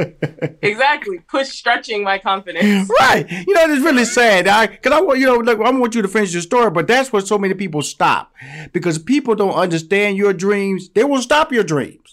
exactly. 0.62 1.20
Push 1.28 1.50
stretching 1.50 2.04
my 2.04 2.18
confidence. 2.20 2.90
Right. 3.00 3.30
You 3.30 3.54
know, 3.54 3.72
it's 3.72 3.84
really 3.84 4.06
sad. 4.06 4.48
I 4.48 4.68
because 4.68 4.92
I 4.92 5.02
want 5.02 5.20
you 5.20 5.26
know, 5.26 5.38
look, 5.38 5.60
I 5.60 5.72
want 5.72 5.96
you 5.96 6.02
to 6.02 6.08
finish 6.08 6.34
your 6.34 6.42
story, 6.42 6.70
but 6.70 6.88
that's 6.88 7.12
where 7.12 7.22
so 7.22 7.38
many 7.38 7.54
people 7.54 7.82
stop. 7.82 8.32
Because 8.72 8.98
people 9.00 9.36
don't 9.36 9.54
understand 9.54 10.18
your 10.18 10.34
dreams, 10.34 10.90
they 10.90 11.04
will 11.04 11.22
stop 11.22 11.52
your 11.52 11.64
dreams. 11.64 12.05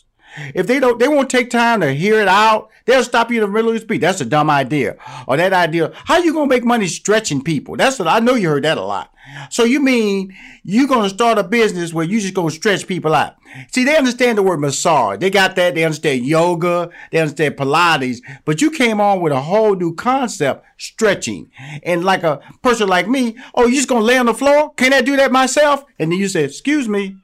If 0.55 0.67
they 0.67 0.81
don't, 0.81 0.99
they 0.99 1.09
won't 1.09 1.31
take 1.31 1.51
time 1.51 1.81
to 1.81 1.93
hear 1.93 2.21
it 2.21 2.29
out. 2.29 2.71
They'll 2.85 3.05
stop 3.05 3.31
you 3.31 3.43
in 3.43 3.49
the 3.49 3.53
middle 3.53 3.71
of 3.71 3.77
your 3.77 3.83
speech. 3.83 4.01
That's 4.01 4.21
a 4.21 4.25
dumb 4.25 4.51
idea. 4.51 4.97
Or 5.27 5.37
that 5.37 5.53
idea. 5.53 5.93
How 5.95 6.19
you 6.19 6.33
gonna 6.33 6.49
make 6.49 6.65
money 6.65 6.87
stretching 6.87 7.43
people? 7.43 7.77
That's 7.77 7.99
what 7.99 8.09
I 8.09 8.19
know 8.19 8.35
you 8.35 8.49
heard 8.49 8.65
that 8.65 8.79
a 8.79 8.83
lot. 8.83 9.15
So 9.51 9.65
you 9.65 9.81
mean 9.81 10.37
you 10.63 10.89
gonna 10.89 11.09
start 11.09 11.39
a 11.39 11.45
business 11.45 11.93
where 11.93 12.05
you 12.05 12.21
just 12.21 12.35
gonna 12.35 12.51
stretch 12.51 12.87
people 12.87 13.15
out? 13.15 13.37
See, 13.71 13.85
they 13.85 13.97
understand 13.97 14.39
the 14.39 14.43
word 14.43 14.61
massage. 14.61 15.19
They 15.19 15.31
got 15.31 15.57
that. 15.57 15.75
They 15.75 15.85
understand 15.85 16.27
yoga. 16.27 16.91
They 17.11 17.19
understand 17.19 17.57
Pilates. 17.57 18.21
But 18.45 18.61
you 18.61 18.71
came 18.71 19.01
on 19.01 19.21
with 19.21 19.33
a 19.33 19.41
whole 19.41 19.75
new 19.75 19.95
concept, 19.95 20.65
stretching. 20.79 21.51
And 21.83 22.05
like 22.05 22.23
a 22.23 22.41
person 22.63 22.89
like 22.89 23.09
me, 23.09 23.37
oh, 23.55 23.67
you 23.67 23.77
just 23.77 23.89
gonna 23.89 24.05
lay 24.05 24.19
on 24.19 24.27
the 24.27 24.35
floor? 24.35 24.73
Can 24.75 24.93
I 24.93 25.03
do 25.03 25.17
that 25.17 25.31
myself? 25.31 25.85
And 25.99 26.11
then 26.11 26.19
you 26.19 26.29
say, 26.29 26.45
excuse 26.45 26.89
me, 26.89 27.17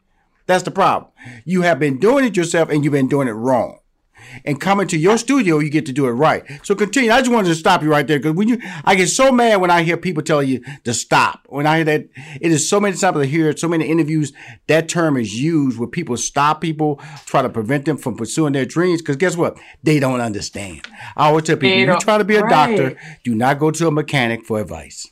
that's 0.48 0.64
the 0.64 0.70
problem. 0.70 1.12
You 1.44 1.62
have 1.62 1.78
been 1.78 1.98
doing 1.98 2.24
it 2.24 2.36
yourself 2.36 2.70
and 2.70 2.82
you've 2.82 2.92
been 2.92 3.06
doing 3.06 3.28
it 3.28 3.32
wrong. 3.32 3.78
And 4.44 4.60
coming 4.60 4.86
to 4.88 4.96
your 4.96 5.16
studio, 5.18 5.58
you 5.58 5.70
get 5.70 5.86
to 5.86 5.92
do 5.92 6.06
it 6.06 6.10
right. 6.10 6.42
So 6.62 6.74
continue. 6.74 7.10
I 7.10 7.18
just 7.20 7.30
wanted 7.30 7.48
to 7.48 7.54
stop 7.54 7.82
you 7.82 7.90
right 7.90 8.06
there 8.06 8.18
because 8.18 8.34
when 8.34 8.48
you, 8.48 8.58
I 8.84 8.94
get 8.94 9.08
so 9.08 9.30
mad 9.30 9.60
when 9.60 9.70
I 9.70 9.82
hear 9.82 9.96
people 9.96 10.22
tell 10.22 10.42
you 10.42 10.62
to 10.84 10.92
stop. 10.94 11.46
When 11.48 11.66
I 11.66 11.76
hear 11.76 11.84
that, 11.84 12.08
it 12.40 12.50
is 12.50 12.68
so 12.68 12.80
many 12.80 12.96
times 12.96 13.16
I 13.16 13.26
hear 13.26 13.56
so 13.56 13.68
many 13.68 13.86
interviews 13.86 14.32
that 14.66 14.88
term 14.88 15.16
is 15.16 15.40
used 15.40 15.78
where 15.78 15.88
people 15.88 16.16
stop 16.16 16.60
people, 16.60 17.00
try 17.26 17.42
to 17.42 17.48
prevent 17.48 17.84
them 17.84 17.96
from 17.96 18.16
pursuing 18.16 18.52
their 18.54 18.66
dreams. 18.66 19.02
Because 19.02 19.16
guess 19.16 19.36
what? 19.36 19.58
They 19.82 20.00
don't 20.00 20.20
understand. 20.20 20.86
I 21.16 21.28
always 21.28 21.44
tell 21.44 21.56
people, 21.56 21.78
If 21.78 21.88
you 21.88 21.98
try 22.00 22.18
to 22.18 22.24
be 22.24 22.36
a 22.36 22.42
right. 22.42 22.50
doctor, 22.50 23.00
do 23.24 23.34
not 23.34 23.58
go 23.58 23.70
to 23.70 23.86
a 23.86 23.90
mechanic 23.90 24.44
for 24.44 24.60
advice. 24.60 25.06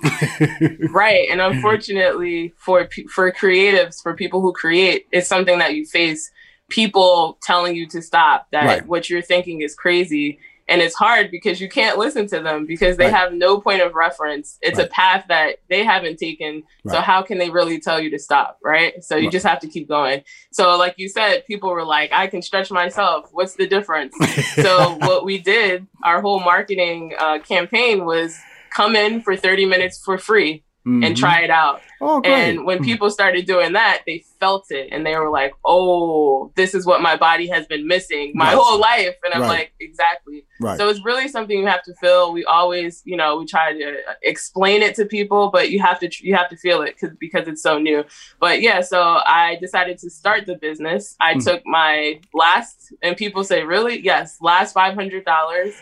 right 0.90 1.28
and 1.30 1.40
unfortunately 1.40 2.52
for 2.56 2.88
for 3.10 3.32
creatives 3.32 4.02
for 4.02 4.14
people 4.14 4.40
who 4.40 4.52
create 4.52 5.06
it's 5.12 5.28
something 5.28 5.58
that 5.58 5.74
you 5.74 5.84
face 5.84 6.30
people 6.68 7.38
telling 7.42 7.74
you 7.74 7.86
to 7.86 8.00
stop 8.00 8.46
that 8.52 8.64
right. 8.64 8.86
what 8.86 9.10
you're 9.10 9.22
thinking 9.22 9.60
is 9.60 9.74
crazy 9.74 10.38
and 10.68 10.82
it's 10.82 10.94
hard 10.94 11.30
because 11.30 11.60
you 11.60 11.68
can't 11.68 11.98
listen 11.98 12.26
to 12.28 12.40
them 12.40 12.66
because 12.66 12.98
they 12.98 13.06
right. 13.06 13.14
have 13.14 13.32
no 13.32 13.58
point 13.58 13.80
of 13.80 13.94
reference. 13.94 14.58
It's 14.60 14.78
right. 14.78 14.86
a 14.86 14.90
path 14.90 15.24
that 15.28 15.56
they 15.68 15.82
haven't 15.82 16.18
taken 16.18 16.62
so 16.86 17.00
how 17.00 17.22
can 17.22 17.38
they 17.38 17.50
really 17.50 17.80
tell 17.80 18.00
you 18.00 18.10
to 18.10 18.18
stop 18.18 18.58
right? 18.62 19.02
So 19.02 19.16
you 19.16 19.30
just 19.30 19.46
have 19.46 19.60
to 19.60 19.68
keep 19.68 19.88
going. 19.88 20.22
So 20.52 20.76
like 20.76 20.94
you 20.98 21.08
said 21.08 21.46
people 21.46 21.70
were 21.70 21.84
like 21.84 22.12
i 22.12 22.26
can 22.26 22.42
stretch 22.42 22.70
myself. 22.70 23.28
What's 23.32 23.54
the 23.54 23.66
difference? 23.66 24.14
So 24.58 24.96
what 24.98 25.24
we 25.24 25.38
did 25.38 25.86
our 26.02 26.20
whole 26.20 26.40
marketing 26.40 27.14
uh, 27.18 27.38
campaign 27.38 28.04
was 28.04 28.38
come 28.70 28.96
in 28.96 29.22
for 29.22 29.36
30 29.36 29.66
minutes 29.66 30.02
for 30.02 30.18
free 30.18 30.64
mm-hmm. 30.88 31.04
and 31.04 31.16
try 31.16 31.42
it 31.42 31.50
out. 31.50 31.80
Oh, 32.00 32.20
and 32.22 32.64
when 32.64 32.78
mm-hmm. 32.78 32.84
people 32.84 33.10
started 33.10 33.46
doing 33.46 33.72
that, 33.72 34.02
they 34.06 34.24
felt 34.38 34.70
it 34.70 34.88
and 34.92 35.04
they 35.04 35.16
were 35.16 35.30
like, 35.30 35.52
oh, 35.64 36.52
this 36.54 36.74
is 36.74 36.86
what 36.86 37.02
my 37.02 37.16
body 37.16 37.48
has 37.48 37.66
been 37.66 37.86
missing 37.86 38.32
my 38.34 38.52
yes. 38.52 38.60
whole 38.60 38.78
life. 38.78 39.16
And 39.24 39.34
I'm 39.34 39.42
right. 39.42 39.48
like, 39.48 39.72
exactly. 39.80 40.44
Right. 40.60 40.78
So 40.78 40.88
it's 40.88 41.04
really 41.04 41.28
something 41.28 41.58
you 41.58 41.66
have 41.66 41.82
to 41.84 41.94
feel. 41.94 42.32
We 42.32 42.44
always, 42.44 43.02
you 43.04 43.16
know, 43.16 43.38
we 43.38 43.46
try 43.46 43.72
to 43.72 43.96
explain 44.22 44.82
it 44.82 44.94
to 44.96 45.06
people, 45.06 45.50
but 45.50 45.70
you 45.70 45.80
have 45.80 45.98
to, 46.00 46.10
you 46.20 46.34
have 46.36 46.48
to 46.50 46.56
feel 46.56 46.82
it 46.82 46.94
because, 46.98 47.16
because 47.18 47.48
it's 47.48 47.62
so 47.62 47.78
new. 47.78 48.04
But 48.40 48.62
yeah, 48.62 48.80
so 48.80 49.00
I 49.02 49.58
decided 49.60 49.98
to 49.98 50.10
start 50.10 50.46
the 50.46 50.56
business. 50.56 51.16
I 51.20 51.32
mm-hmm. 51.32 51.40
took 51.40 51.66
my 51.66 52.20
last, 52.32 52.92
and 53.02 53.16
people 53.16 53.42
say, 53.44 53.64
really? 53.64 54.00
Yes, 54.00 54.38
last 54.40 54.74
$500 54.74 55.72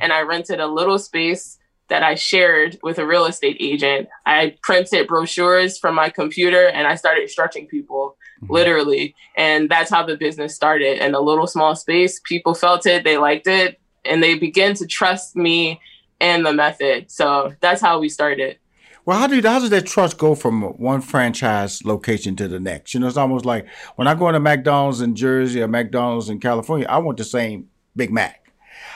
and 0.00 0.12
I 0.12 0.22
rented 0.22 0.60
a 0.60 0.66
little 0.66 0.98
space 0.98 1.58
that 1.88 2.02
I 2.02 2.14
shared 2.14 2.78
with 2.82 2.98
a 2.98 3.06
real 3.06 3.26
estate 3.26 3.56
agent. 3.60 4.08
I 4.26 4.56
printed 4.62 5.06
brochures 5.06 5.78
from 5.78 5.94
my 5.94 6.08
computer 6.08 6.68
and 6.68 6.86
I 6.86 6.94
started 6.94 7.28
stretching 7.30 7.66
people 7.66 8.16
mm-hmm. 8.42 8.52
literally. 8.52 9.14
And 9.36 9.68
that's 9.68 9.90
how 9.90 10.04
the 10.04 10.16
business 10.16 10.54
started. 10.54 11.04
In 11.04 11.14
a 11.14 11.20
little 11.20 11.46
small 11.46 11.74
space, 11.76 12.20
people 12.24 12.54
felt 12.54 12.86
it, 12.86 13.04
they 13.04 13.18
liked 13.18 13.46
it, 13.46 13.80
and 14.04 14.22
they 14.22 14.34
began 14.34 14.74
to 14.74 14.86
trust 14.86 15.36
me 15.36 15.80
and 16.20 16.44
the 16.44 16.52
method. 16.52 17.10
So 17.10 17.54
that's 17.60 17.80
how 17.80 17.98
we 17.98 18.08
started. 18.08 18.58
Well, 19.06 19.18
how 19.18 19.26
do 19.26 19.34
how 19.36 19.58
does 19.58 19.68
that 19.68 19.84
trust 19.84 20.16
go 20.16 20.34
from 20.34 20.62
one 20.62 21.02
franchise 21.02 21.84
location 21.84 22.36
to 22.36 22.48
the 22.48 22.58
next? 22.58 22.94
You 22.94 23.00
know, 23.00 23.06
it's 23.06 23.18
almost 23.18 23.44
like 23.44 23.66
when 23.96 24.08
I 24.08 24.14
go 24.14 24.28
into 24.28 24.40
McDonald's 24.40 25.02
in 25.02 25.14
Jersey 25.14 25.60
or 25.60 25.68
McDonald's 25.68 26.30
in 26.30 26.40
California, 26.40 26.86
I 26.88 26.98
want 26.98 27.18
the 27.18 27.24
same 27.24 27.68
Big 27.94 28.10
Mac. 28.10 28.50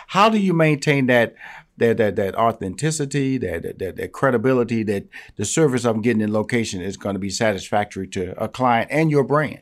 How 0.07 0.31
do 0.31 0.39
you 0.39 0.55
maintain 0.55 1.07
that 1.07 1.35
that 1.79 1.97
that 1.97 2.17
that 2.17 2.35
authenticity, 2.35 3.39
that, 3.39 3.79
that 3.79 3.97
that 3.97 4.13
credibility, 4.13 4.83
that 4.85 5.09
the 5.37 5.45
service 5.45 5.85
I'm 5.85 6.03
getting 6.03 6.21
in 6.21 6.33
location 6.33 6.81
is 6.83 6.97
going 6.97 7.15
to 7.15 7.21
be 7.21 7.31
satisfactory 7.31 8.07
to 8.09 8.41
a 8.43 8.49
client 8.49 8.89
and 8.91 9.11
your 9.11 9.25
brand. 9.25 9.61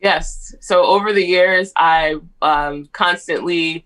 Yes. 0.00 0.54
So 0.60 0.84
over 0.84 1.12
the 1.12 1.24
years, 1.24 1.72
I 1.76 2.16
um, 2.40 2.88
constantly 2.92 3.84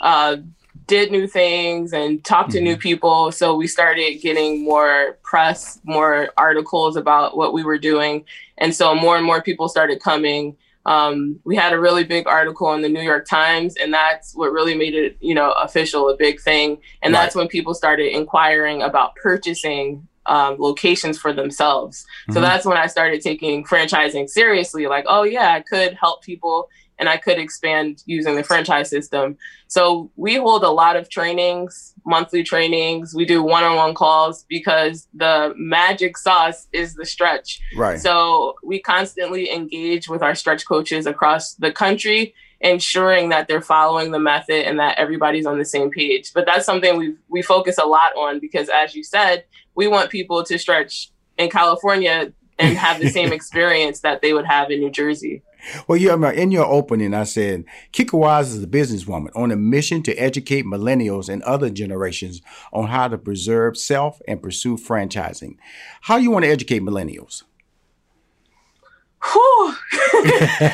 uh, 0.00 0.38
did 0.86 1.12
new 1.12 1.28
things 1.28 1.92
and 1.92 2.24
talked 2.24 2.50
to 2.52 2.58
mm-hmm. 2.58 2.64
new 2.64 2.76
people. 2.76 3.30
So 3.30 3.54
we 3.54 3.68
started 3.68 4.20
getting 4.20 4.64
more 4.64 5.18
press, 5.22 5.80
more 5.84 6.30
articles 6.36 6.96
about 6.96 7.36
what 7.36 7.52
we 7.52 7.62
were 7.62 7.78
doing, 7.78 8.24
and 8.58 8.74
so 8.74 8.94
more 8.94 9.16
and 9.16 9.24
more 9.24 9.40
people 9.40 9.68
started 9.68 10.00
coming 10.00 10.56
um, 10.86 11.38
we 11.44 11.56
had 11.56 11.72
a 11.72 11.80
really 11.80 12.04
big 12.04 12.26
article 12.26 12.72
in 12.72 12.82
the 12.82 12.88
New 12.88 13.02
York 13.02 13.26
Times, 13.28 13.76
and 13.76 13.92
that's 13.92 14.34
what 14.34 14.52
really 14.52 14.74
made 14.74 14.94
it, 14.94 15.16
you 15.20 15.34
know, 15.34 15.52
official, 15.52 16.08
a 16.08 16.16
big 16.16 16.40
thing. 16.40 16.78
And 17.02 17.12
right. 17.12 17.22
that's 17.22 17.34
when 17.34 17.48
people 17.48 17.74
started 17.74 18.14
inquiring 18.14 18.82
about 18.82 19.14
purchasing 19.16 20.06
um, 20.26 20.56
locations 20.58 21.18
for 21.18 21.32
themselves. 21.32 22.02
Mm-hmm. 22.02 22.32
So 22.34 22.40
that's 22.40 22.64
when 22.64 22.76
I 22.76 22.86
started 22.86 23.20
taking 23.20 23.64
franchising 23.64 24.28
seriously. 24.28 24.86
Like, 24.86 25.04
oh 25.08 25.22
yeah, 25.22 25.52
I 25.52 25.60
could 25.60 25.94
help 25.94 26.22
people 26.22 26.68
and 27.02 27.08
I 27.08 27.16
could 27.16 27.36
expand 27.36 28.00
using 28.06 28.36
the 28.36 28.44
franchise 28.44 28.88
system. 28.88 29.36
So 29.66 30.12
we 30.14 30.36
hold 30.36 30.62
a 30.62 30.70
lot 30.70 30.94
of 30.94 31.08
trainings, 31.08 31.94
monthly 32.06 32.44
trainings. 32.44 33.12
We 33.12 33.24
do 33.24 33.42
one-on-one 33.42 33.94
calls 33.94 34.44
because 34.48 35.08
the 35.12 35.52
magic 35.56 36.16
sauce 36.16 36.68
is 36.72 36.94
the 36.94 37.04
stretch. 37.04 37.60
Right. 37.74 37.98
So 37.98 38.54
we 38.62 38.78
constantly 38.78 39.50
engage 39.50 40.08
with 40.08 40.22
our 40.22 40.36
stretch 40.36 40.64
coaches 40.64 41.04
across 41.06 41.54
the 41.54 41.72
country, 41.72 42.36
ensuring 42.60 43.30
that 43.30 43.48
they're 43.48 43.60
following 43.60 44.12
the 44.12 44.20
method 44.20 44.64
and 44.64 44.78
that 44.78 44.96
everybody's 44.96 45.44
on 45.44 45.58
the 45.58 45.64
same 45.64 45.90
page. 45.90 46.30
But 46.32 46.46
that's 46.46 46.64
something 46.64 46.96
we 46.96 47.16
we 47.28 47.42
focus 47.42 47.78
a 47.78 47.84
lot 47.84 48.16
on 48.16 48.38
because, 48.38 48.68
as 48.68 48.94
you 48.94 49.02
said, 49.02 49.42
we 49.74 49.88
want 49.88 50.08
people 50.08 50.44
to 50.44 50.56
stretch 50.56 51.10
in 51.36 51.50
California 51.50 52.32
and 52.60 52.78
have 52.78 53.00
the 53.00 53.10
same 53.10 53.32
experience 53.38 54.02
that 54.02 54.22
they 54.22 54.32
would 54.32 54.46
have 54.46 54.70
in 54.70 54.78
New 54.78 54.90
Jersey. 54.90 55.42
Well, 55.86 55.96
you 55.96 56.12
in 56.12 56.50
your 56.50 56.66
opening, 56.66 57.14
I 57.14 57.24
said 57.24 57.64
Kika 57.92 58.18
Wise 58.18 58.52
is 58.52 58.62
a 58.62 58.66
businesswoman 58.66 59.30
on 59.34 59.50
a 59.50 59.56
mission 59.56 60.02
to 60.04 60.14
educate 60.14 60.64
millennials 60.64 61.28
and 61.28 61.42
other 61.42 61.70
generations 61.70 62.42
on 62.72 62.88
how 62.88 63.08
to 63.08 63.18
preserve 63.18 63.76
self 63.76 64.20
and 64.26 64.42
pursue 64.42 64.76
franchising. 64.76 65.56
How 66.02 66.16
you 66.16 66.30
want 66.30 66.44
to 66.44 66.50
educate 66.50 66.82
millennials? 66.82 67.42
Whew. 69.24 69.74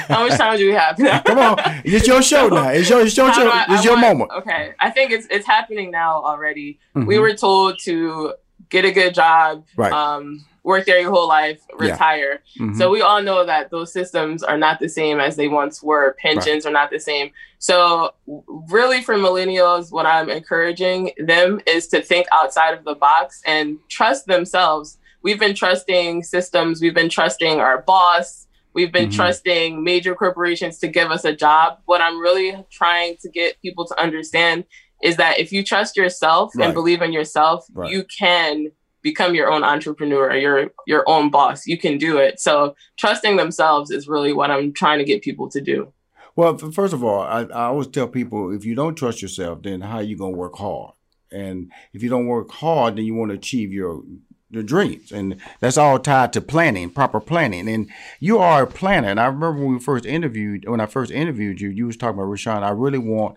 How 0.09 0.27
much 0.27 0.39
time 0.39 0.57
do 0.57 0.67
we 0.67 0.73
have? 0.73 0.97
Come 1.25 1.39
on, 1.39 1.57
it's 1.85 2.07
your 2.07 2.23
show 2.23 2.49
now. 2.49 2.69
It's 2.71 2.89
your, 2.89 3.03
it's 3.03 3.17
your 3.17 3.33
show. 3.33 3.49
I, 3.49 3.67
it's 3.69 3.81
I 3.81 3.83
your 3.83 3.95
want, 3.95 4.19
moment. 4.19 4.31
Okay, 4.39 4.73
I 4.81 4.91
think 4.91 5.13
it's 5.13 5.27
it's 5.31 5.47
happening 5.47 5.91
now 5.91 6.23
already. 6.23 6.79
Mm-hmm. 6.97 7.07
We 7.07 7.19
were 7.19 7.35
told 7.35 7.79
to 7.81 8.35
get 8.71 8.87
a 8.87 8.93
good 8.93 9.15
job, 9.15 9.65
right. 9.77 9.93
um, 9.93 10.47
work 10.69 10.85
there 10.85 11.01
your 11.01 11.11
whole 11.11 11.27
life, 11.27 11.63
retire. 11.79 12.43
Yeah. 12.55 12.67
Mm-hmm. 12.67 12.79
So 12.79 12.91
we 12.91 13.01
all 13.01 13.23
know 13.23 13.47
that 13.47 13.71
those 13.71 13.91
systems 13.91 14.43
are 14.43 14.59
not 14.59 14.81
the 14.81 14.89
same 14.89 15.19
as 15.19 15.35
they 15.35 15.49
once 15.49 15.83
were. 15.83 16.15
Pensions 16.21 16.67
right. 16.67 16.71
are 16.71 16.73
not 16.75 16.91
the 16.91 17.01
same. 17.01 17.31
So 17.59 18.13
really 18.27 19.01
for 19.01 19.15
millennials, 19.15 19.91
what 19.91 20.05
I'm 20.05 20.29
encouraging 20.29 21.13
them 21.17 21.63
is 21.67 21.87
to 21.89 22.03
think 22.03 22.27
outside 22.33 22.75
of 22.75 22.85
the 22.85 22.95
box 22.95 23.41
and 23.47 23.79
trust 23.89 24.27
themselves. 24.27 24.99
We've 25.23 25.41
been 25.41 25.55
trusting 25.55 26.23
systems, 26.23 26.83
we've 26.83 26.95
been 26.95 27.09
trusting 27.09 27.61
our 27.61 27.81
boss, 27.81 28.47
We've 28.75 28.93
been 28.93 29.09
mm-hmm. 29.09 29.17
trusting 29.17 29.83
major 29.83 30.15
corporations 30.15 30.79
to 30.81 30.87
give 30.87 31.11
us 31.11 31.25
a 31.25 31.35
job. 31.35 31.79
What 31.87 32.01
I'm 32.01 32.21
really 32.21 32.65
trying 32.71 33.17
to 33.23 33.29
get 33.29 33.61
people 33.61 33.85
to 33.87 34.01
understand 34.01 34.65
is 35.03 35.17
that 35.17 35.41
if 35.41 35.51
you 35.51 35.65
trust 35.65 35.97
yourself 35.97 36.53
right. 36.55 36.67
and 36.67 36.75
believe 36.75 37.03
in 37.03 37.13
yourself, 37.13 37.67
right. 37.73 37.91
you 37.91 38.05
can 38.05 38.71
become 39.03 39.35
your 39.35 39.51
own 39.51 39.65
entrepreneur, 39.65 40.35
your 40.35 40.71
your 40.87 41.09
own 41.09 41.31
boss. 41.31 41.67
You 41.67 41.79
can 41.79 41.99
do 41.99 42.19
it. 42.19 42.41
So 42.41 42.75
trusting 42.97 43.37
themselves 43.37 43.91
is 43.91 44.09
really 44.09 44.33
what 44.33 44.51
I'm 44.51 44.73
trying 44.73 44.99
to 44.99 45.05
get 45.05 45.23
people 45.23 45.49
to 45.51 45.61
do. 45.61 45.93
Well, 46.37 46.57
first 46.57 46.95
of 46.95 47.03
all, 47.03 47.23
I, 47.23 47.43
I 47.43 47.65
always 47.65 47.89
tell 47.89 48.07
people 48.07 48.55
if 48.55 48.65
you 48.65 48.75
don't 48.75 48.95
trust 48.95 49.23
yourself, 49.23 49.63
then 49.63 49.81
how 49.81 49.97
are 49.97 50.03
you 50.03 50.17
gonna 50.17 50.37
work 50.37 50.57
hard? 50.57 50.93
And 51.31 51.71
if 51.93 52.03
you 52.03 52.09
don't 52.09 52.27
work 52.27 52.51
hard, 52.51 52.97
then 52.97 53.05
you 53.05 53.15
want 53.15 53.31
to 53.31 53.37
achieve 53.37 53.73
your 53.73 54.03
your 54.51 54.63
dreams. 54.63 55.13
And 55.13 55.41
that's 55.61 55.77
all 55.77 55.99
tied 55.99 56.33
to 56.33 56.41
planning, 56.41 56.91
proper 56.91 57.21
planning. 57.21 57.69
And 57.69 57.91
you 58.19 58.39
are 58.39 58.63
a 58.63 58.67
planner. 58.67 59.09
And 59.09 59.21
I 59.21 59.27
remember 59.27 59.53
when 59.53 59.75
we 59.75 59.81
first 59.81 60.07
interviewed, 60.07 60.67
when 60.69 60.81
I 60.81 60.87
first 60.87 61.11
interviewed 61.11 61.61
you, 61.61 61.69
you 61.69 61.87
was 61.87 61.97
talking 61.97 62.19
about 62.19 62.31
Rushion, 62.31 62.63
I 62.63 62.71
really 62.71 62.99
want 62.99 63.37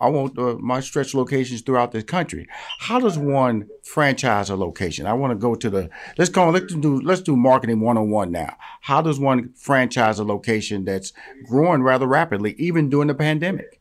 I 0.00 0.08
want 0.08 0.38
uh, 0.38 0.56
my 0.60 0.80
stretch 0.80 1.14
locations 1.14 1.62
throughout 1.62 1.92
the 1.92 2.02
country. 2.02 2.46
How 2.78 3.00
does 3.00 3.18
one 3.18 3.68
franchise 3.82 4.50
a 4.50 4.56
location? 4.56 5.06
I 5.06 5.12
want 5.12 5.32
to 5.32 5.36
go 5.36 5.54
to 5.54 5.70
the 5.70 5.90
let's 6.16 6.30
go 6.30 6.48
let's 6.50 6.74
do 6.74 7.00
let's 7.00 7.20
do 7.20 7.36
marketing 7.36 7.80
one 7.80 7.98
on 7.98 8.10
one 8.10 8.30
now. 8.30 8.56
How 8.82 9.02
does 9.02 9.18
one 9.18 9.52
franchise 9.54 10.18
a 10.18 10.24
location 10.24 10.84
that's 10.84 11.12
growing 11.46 11.82
rather 11.82 12.06
rapidly, 12.06 12.54
even 12.58 12.88
during 12.88 13.08
the 13.08 13.14
pandemic? 13.14 13.80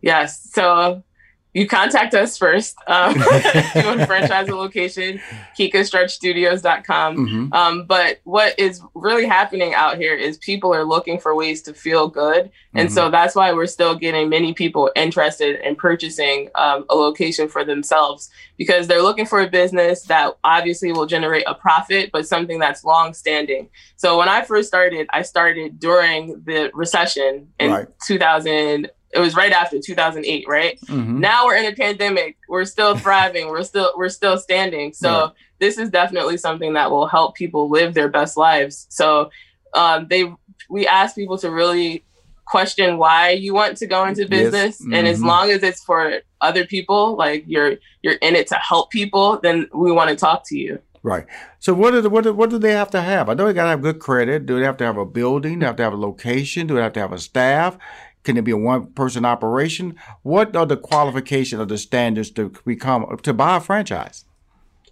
Yes. 0.00 0.50
So 0.52 1.04
you 1.52 1.66
contact 1.66 2.14
us 2.14 2.38
first. 2.38 2.76
Um, 2.86 3.14
you 3.16 3.20
want 3.84 4.00
to 4.00 4.06
franchise 4.06 4.48
a 4.48 4.54
location, 4.54 5.20
kikastretchstudios.com. 5.58 7.16
Mm-hmm. 7.16 7.52
Um, 7.52 7.84
but 7.86 8.20
what 8.24 8.58
is 8.58 8.80
really 8.94 9.26
happening 9.26 9.74
out 9.74 9.98
here 9.98 10.14
is 10.14 10.38
people 10.38 10.72
are 10.72 10.84
looking 10.84 11.18
for 11.18 11.34
ways 11.34 11.62
to 11.62 11.74
feel 11.74 12.08
good. 12.08 12.50
And 12.74 12.88
mm-hmm. 12.88 12.94
so 12.94 13.10
that's 13.10 13.34
why 13.34 13.52
we're 13.52 13.66
still 13.66 13.96
getting 13.96 14.28
many 14.28 14.54
people 14.54 14.90
interested 14.94 15.60
in 15.66 15.74
purchasing 15.74 16.50
um, 16.54 16.84
a 16.88 16.94
location 16.94 17.48
for 17.48 17.64
themselves 17.64 18.30
because 18.56 18.86
they're 18.86 19.02
looking 19.02 19.26
for 19.26 19.40
a 19.40 19.48
business 19.48 20.02
that 20.02 20.36
obviously 20.44 20.92
will 20.92 21.06
generate 21.06 21.44
a 21.48 21.54
profit, 21.54 22.10
but 22.12 22.28
something 22.28 22.60
that's 22.60 22.84
long 22.84 23.12
standing. 23.12 23.68
So 23.96 24.18
when 24.18 24.28
I 24.28 24.42
first 24.42 24.68
started, 24.68 25.08
I 25.12 25.22
started 25.22 25.80
during 25.80 26.42
the 26.44 26.70
recession 26.74 27.48
in 27.58 27.70
right. 27.72 27.88
2000 28.06 28.90
it 29.12 29.18
was 29.18 29.34
right 29.34 29.52
after 29.52 29.78
2008 29.78 30.44
right 30.48 30.80
mm-hmm. 30.82 31.20
now 31.20 31.46
we're 31.46 31.56
in 31.56 31.66
a 31.66 31.74
pandemic 31.74 32.36
we're 32.48 32.64
still 32.64 32.96
thriving 32.96 33.48
we're 33.48 33.62
still 33.62 33.92
we're 33.96 34.08
still 34.08 34.38
standing 34.38 34.92
so 34.92 35.10
yeah. 35.10 35.28
this 35.58 35.78
is 35.78 35.90
definitely 35.90 36.36
something 36.36 36.74
that 36.74 36.90
will 36.90 37.06
help 37.06 37.34
people 37.34 37.68
live 37.68 37.94
their 37.94 38.08
best 38.08 38.36
lives 38.36 38.86
so 38.88 39.30
um, 39.74 40.06
they 40.08 40.32
we 40.68 40.86
ask 40.86 41.14
people 41.14 41.38
to 41.38 41.50
really 41.50 42.04
question 42.44 42.98
why 42.98 43.30
you 43.30 43.54
want 43.54 43.76
to 43.76 43.86
go 43.86 44.04
into 44.06 44.26
business 44.26 44.80
yes. 44.80 44.82
mm-hmm. 44.82 44.94
and 44.94 45.06
as 45.06 45.18
mm-hmm. 45.18 45.28
long 45.28 45.50
as 45.50 45.62
it's 45.62 45.82
for 45.84 46.20
other 46.40 46.64
people 46.64 47.16
like 47.16 47.44
you're 47.46 47.76
you're 48.02 48.14
in 48.14 48.34
it 48.34 48.46
to 48.46 48.56
help 48.56 48.90
people 48.90 49.38
then 49.42 49.68
we 49.72 49.92
want 49.92 50.10
to 50.10 50.16
talk 50.16 50.42
to 50.46 50.56
you 50.56 50.78
Right. 51.02 51.24
So 51.60 51.72
what 51.72 51.92
do 51.92 52.10
what 52.10 52.24
do, 52.24 52.34
what 52.34 52.50
do 52.50 52.58
they 52.58 52.72
have 52.72 52.90
to 52.90 53.00
have? 53.00 53.28
I 53.30 53.34
know 53.34 53.46
they 53.46 53.54
got 53.54 53.64
to 53.64 53.70
have 53.70 53.82
good 53.82 54.00
credit. 54.00 54.44
Do 54.44 54.58
they 54.58 54.66
have 54.66 54.76
to 54.78 54.84
have 54.84 54.98
a 54.98 55.06
building? 55.06 55.54
Do 55.54 55.60
they 55.60 55.66
have 55.66 55.76
to 55.76 55.82
have 55.82 55.94
a 55.94 55.96
location? 55.96 56.66
Do 56.66 56.74
they 56.74 56.82
have 56.82 56.92
to 56.94 57.00
have 57.00 57.12
a 57.12 57.18
staff? 57.18 57.78
Can 58.24 58.36
it 58.36 58.42
be 58.42 58.50
a 58.50 58.56
one 58.56 58.88
person 58.92 59.24
operation? 59.24 59.96
What 60.22 60.54
are 60.54 60.66
the 60.66 60.76
qualifications 60.76 61.60
or 61.60 61.64
the 61.64 61.78
standards 61.78 62.30
to 62.32 62.52
become 62.66 63.16
to 63.22 63.32
buy 63.32 63.56
a 63.56 63.60
franchise? 63.60 64.24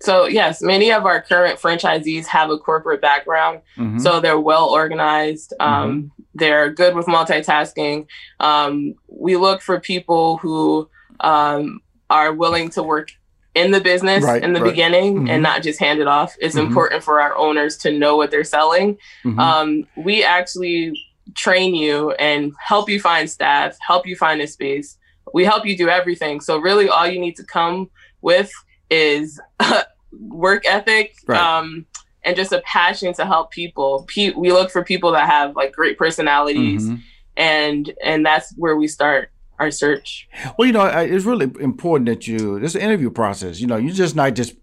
So 0.01 0.27
yes, 0.27 0.63
many 0.63 0.93
of 0.93 1.05
our 1.07 1.21
current 1.21 1.59
franchisees 1.59 2.27
have 2.27 2.51
a 2.51 2.59
corporate 2.59 3.01
background, 3.01 3.61
mm-hmm. 3.77 3.99
so 3.99 4.21
they're 4.21 4.39
well 4.39 4.69
organized. 4.69 5.53
Um, 5.59 5.91
mm-hmm. 5.93 6.23
They're 6.35 6.71
good 6.71 6.95
with 6.95 7.07
multitasking. 7.07 8.07
Um, 8.39 8.95
we 9.09 9.37
look 9.37 9.61
for 9.61 9.81
people 9.81 10.39
who 10.39 10.89
um, 11.21 11.81
are 12.11 12.33
willing 12.33 12.71
to 12.71 12.83
work 12.83 13.11
in 13.55 13.73
the 13.73 13.81
business 13.81 14.23
right, 14.23 14.43
in 14.43 14.53
the 14.53 14.61
right. 14.61 14.71
beginning 14.71 15.17
mm-hmm. 15.17 15.31
and 15.31 15.43
not 15.43 15.63
just 15.63 15.81
hand 15.81 15.99
it 15.99 16.07
off. 16.07 16.37
It's 16.41 16.55
mm-hmm. 16.55 16.69
important 16.69 17.03
for 17.03 17.21
our 17.21 17.37
owners 17.37 17.77
to 17.79 17.91
know 17.91 18.17
what 18.17 18.31
they're 18.31 18.45
selling. 18.45 18.99
Mm-hmm. 19.25 19.41
Um, 19.41 19.87
we 19.97 20.23
actually 20.23 20.97
train 21.39 21.75
you 21.75 22.11
and 22.13 22.53
help 22.59 22.91
you 22.91 23.01
find 23.01 23.31
staff, 23.31 23.77
help 23.87 24.07
you 24.07 24.17
find 24.17 24.41
a 24.41 24.47
space. 24.47 24.99
We 25.33 25.45
help 25.45 25.65
you 25.65 25.77
do 25.77 25.89
everything. 25.89 26.41
So 26.41 26.59
really 26.59 26.89
all 26.89 27.07
you 27.07 27.21
need 27.21 27.37
to 27.37 27.45
come 27.45 27.91
with 28.21 28.51
is 28.91 29.41
work 30.13 30.65
ethic 30.67 31.15
right. 31.27 31.41
um, 31.41 31.87
and 32.25 32.35
just 32.35 32.53
a 32.53 32.61
passion 32.63 33.15
to 33.15 33.25
help 33.25 33.51
people. 33.51 34.05
Pe- 34.09 34.33
we 34.33 34.53
look 34.53 34.71
for 34.71 34.83
people 34.85 35.13
that 35.13 35.29
have 35.29 35.55
like 35.55 35.73
great 35.73 35.97
personalities 35.97 36.85
mm-hmm. 36.85 36.97
and 37.37 37.93
and 38.03 38.27
that's 38.27 38.53
where 38.57 38.77
we 38.77 38.89
start 38.89 39.31
our 39.59 39.71
search. 39.71 40.29
Well, 40.57 40.67
you 40.67 40.73
know, 40.73 40.87
it's 40.87 41.25
really 41.25 41.51
important 41.61 42.09
that 42.09 42.27
you 42.27 42.59
this 42.59 42.75
interview 42.75 43.11
process. 43.11 43.61
You 43.61 43.67
know, 43.67 43.77
you're 43.77 43.95
just 43.95 44.17
not 44.17 44.35
just 44.35 44.55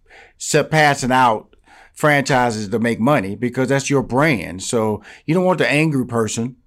passing 0.70 1.12
out 1.12 1.56
franchises 1.94 2.68
to 2.70 2.80
make 2.80 3.00
money 3.00 3.36
because 3.36 3.70
that's 3.70 3.90
your 3.90 4.04
brand. 4.04 4.62
So 4.62 5.02
you 5.26 5.34
don't 5.34 5.46
want 5.46 5.60
the 5.60 5.70
angry 5.70 6.06
person 6.06 6.58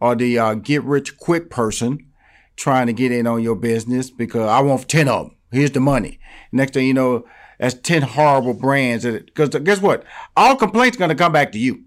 or 0.00 0.14
the 0.14 0.38
uh, 0.38 0.54
get 0.54 0.82
rich 0.84 1.16
quick 1.18 1.50
person 1.50 2.10
trying 2.56 2.86
to 2.86 2.92
get 2.92 3.12
in 3.12 3.26
on 3.26 3.42
your 3.42 3.56
business 3.56 4.10
because 4.10 4.48
I 4.48 4.60
want 4.60 4.88
10 4.88 5.08
of 5.08 5.26
them. 5.26 5.36
Here's 5.52 5.70
the 5.70 5.80
money. 5.80 6.18
Next 6.52 6.72
thing 6.74 6.86
you 6.86 6.94
know, 6.94 7.24
that's 7.58 7.74
10 7.74 8.02
horrible 8.02 8.54
brands. 8.54 9.04
Because 9.04 9.50
guess 9.50 9.80
what? 9.80 10.04
All 10.36 10.56
complaints 10.56 10.96
going 10.96 11.10
to 11.10 11.14
come 11.14 11.32
back 11.32 11.52
to 11.52 11.58
you. 11.58 11.84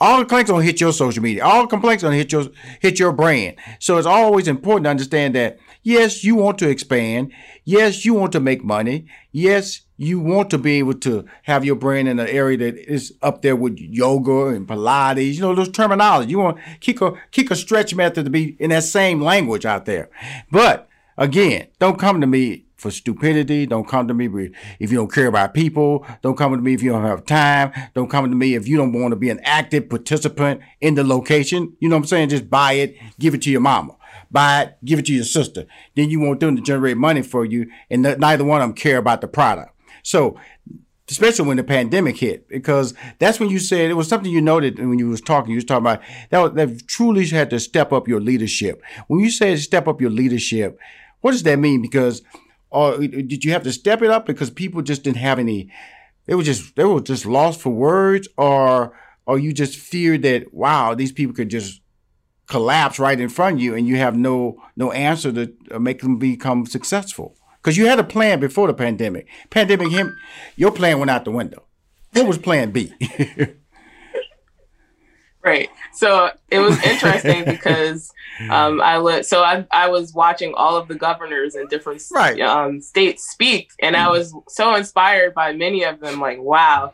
All 0.00 0.18
the 0.18 0.24
complaints 0.24 0.50
gonna 0.50 0.64
hit 0.64 0.80
your 0.80 0.92
social 0.92 1.22
media. 1.22 1.44
All 1.44 1.62
the 1.62 1.68
complaints 1.68 2.02
gonna 2.02 2.16
hit 2.16 2.32
your 2.32 2.46
hit 2.80 2.98
your 2.98 3.12
brand. 3.12 3.56
So 3.78 3.96
it's 3.96 4.06
always 4.06 4.48
important 4.48 4.84
to 4.84 4.90
understand 4.90 5.34
that 5.36 5.58
yes, 5.84 6.24
you 6.24 6.34
want 6.34 6.58
to 6.58 6.68
expand. 6.68 7.32
Yes, 7.64 8.04
you 8.04 8.14
want 8.14 8.32
to 8.32 8.40
make 8.40 8.64
money. 8.64 9.06
Yes, 9.30 9.82
you 9.96 10.18
want 10.18 10.50
to 10.50 10.58
be 10.58 10.78
able 10.78 10.94
to 10.94 11.24
have 11.44 11.64
your 11.64 11.76
brand 11.76 12.08
in 12.08 12.18
an 12.18 12.26
area 12.26 12.58
that 12.58 12.76
is 12.76 13.14
up 13.22 13.42
there 13.42 13.54
with 13.54 13.78
yoga 13.78 14.48
and 14.48 14.66
Pilates, 14.66 15.34
you 15.34 15.40
know, 15.42 15.54
those 15.54 15.68
terminology. 15.68 16.30
You 16.30 16.40
want 16.40 16.58
Kika 16.80 17.16
kick 17.30 17.50
a 17.50 17.56
stretch 17.56 17.94
method 17.94 18.24
to 18.24 18.30
be 18.30 18.56
in 18.58 18.70
that 18.70 18.82
same 18.82 19.20
language 19.20 19.64
out 19.64 19.84
there. 19.84 20.10
But 20.50 20.88
again, 21.16 21.68
don't 21.78 21.98
come 21.98 22.20
to 22.20 22.26
me 22.26 22.64
for 22.76 22.90
stupidity. 22.90 23.66
Don't 23.66 23.88
come 23.88 24.08
to 24.08 24.14
me 24.14 24.50
if 24.78 24.90
you 24.90 24.98
don't 24.98 25.12
care 25.12 25.28
about 25.28 25.54
people. 25.54 26.04
Don't 26.22 26.36
come 26.36 26.52
to 26.52 26.60
me 26.60 26.74
if 26.74 26.82
you 26.82 26.90
don't 26.90 27.04
have 27.04 27.24
time. 27.24 27.72
Don't 27.94 28.10
come 28.10 28.28
to 28.28 28.36
me 28.36 28.56
if 28.56 28.66
you 28.66 28.76
don't 28.76 28.92
want 28.92 29.12
to 29.12 29.16
be 29.16 29.30
an 29.30 29.40
active 29.44 29.88
participant 29.88 30.60
in 30.80 30.96
the 30.96 31.04
location. 31.04 31.76
You 31.78 31.88
know 31.88 31.96
what 31.96 32.02
I'm 32.02 32.06
saying? 32.06 32.28
Just 32.30 32.50
buy 32.50 32.72
it, 32.72 32.96
give 33.18 33.34
it 33.34 33.42
to 33.42 33.50
your 33.50 33.60
mama 33.60 33.96
buy 34.34 34.62
it, 34.62 34.76
give 34.84 34.98
it 34.98 35.06
to 35.06 35.14
your 35.14 35.24
sister. 35.24 35.64
Then 35.94 36.10
you 36.10 36.20
want 36.20 36.40
them 36.40 36.56
to 36.56 36.62
generate 36.62 36.98
money 36.98 37.22
for 37.22 37.46
you, 37.46 37.70
and 37.88 38.02
neither 38.02 38.44
one 38.44 38.60
of 38.60 38.68
them 38.68 38.74
care 38.74 38.98
about 38.98 39.22
the 39.22 39.28
product. 39.28 39.70
So, 40.02 40.38
especially 41.08 41.46
when 41.46 41.56
the 41.56 41.64
pandemic 41.64 42.18
hit, 42.18 42.48
because 42.48 42.94
that's 43.20 43.38
when 43.38 43.48
you 43.48 43.58
said 43.60 43.90
it 43.90 43.94
was 43.94 44.08
something 44.08 44.30
you 44.30 44.42
noted 44.42 44.78
when 44.78 44.98
you 44.98 45.08
was 45.08 45.20
talking. 45.20 45.52
You 45.52 45.56
was 45.56 45.64
talking 45.64 45.86
about 45.86 46.02
that. 46.30 46.54
That 46.56 46.86
truly 46.88 47.26
had 47.28 47.48
to 47.50 47.60
step 47.60 47.92
up 47.92 48.08
your 48.08 48.20
leadership. 48.20 48.82
When 49.06 49.20
you 49.20 49.30
say 49.30 49.56
step 49.56 49.86
up 49.86 50.00
your 50.00 50.10
leadership, 50.10 50.78
what 51.20 51.30
does 51.30 51.44
that 51.44 51.58
mean? 51.58 51.80
Because, 51.80 52.22
uh, 52.72 52.96
or 52.96 52.98
did 53.06 53.44
you 53.44 53.52
have 53.52 53.62
to 53.62 53.72
step 53.72 54.02
it 54.02 54.10
up 54.10 54.26
because 54.26 54.50
people 54.50 54.82
just 54.82 55.04
didn't 55.04 55.18
have 55.18 55.38
any? 55.38 55.70
They 56.26 56.34
were 56.34 56.42
just 56.42 56.74
they 56.74 56.84
were 56.84 57.00
just 57.00 57.24
lost 57.24 57.60
for 57.60 57.70
words, 57.70 58.28
or 58.36 58.98
or 59.26 59.38
you 59.38 59.52
just 59.52 59.78
feared 59.78 60.22
that 60.22 60.52
wow, 60.52 60.94
these 60.94 61.12
people 61.12 61.34
could 61.34 61.50
just 61.50 61.80
collapse 62.46 62.98
right 62.98 63.18
in 63.18 63.28
front 63.28 63.56
of 63.56 63.62
you, 63.62 63.74
and 63.74 63.86
you 63.86 63.96
have 63.96 64.16
no 64.16 64.62
no 64.76 64.92
answer 64.92 65.32
to 65.32 65.78
make 65.78 66.00
them 66.00 66.18
become 66.18 66.66
successful. 66.66 67.36
Because 67.62 67.76
you 67.78 67.86
had 67.86 67.98
a 67.98 68.04
plan 68.04 68.40
before 68.40 68.66
the 68.66 68.74
pandemic. 68.74 69.26
Pandemic 69.48 69.90
him, 69.90 70.18
your 70.54 70.70
plan 70.70 70.98
went 70.98 71.10
out 71.10 71.24
the 71.24 71.30
window. 71.30 71.64
What 72.12 72.26
was 72.26 72.36
plan 72.36 72.72
B? 72.72 72.92
right. 75.42 75.70
So 75.94 76.30
it 76.50 76.58
was 76.58 76.78
interesting 76.84 77.44
because 77.46 78.12
um, 78.50 78.82
I 78.82 78.98
was 78.98 79.28
so 79.28 79.42
I, 79.42 79.66
I 79.72 79.88
was 79.88 80.12
watching 80.12 80.52
all 80.54 80.76
of 80.76 80.88
the 80.88 80.94
governors 80.94 81.54
in 81.54 81.66
different 81.68 82.02
right. 82.12 82.38
um, 82.40 82.82
states 82.82 83.30
speak, 83.30 83.70
and 83.80 83.96
I 83.96 84.10
was 84.10 84.34
so 84.48 84.74
inspired 84.74 85.32
by 85.32 85.52
many 85.52 85.84
of 85.84 86.00
them. 86.00 86.20
Like, 86.20 86.40
wow, 86.40 86.92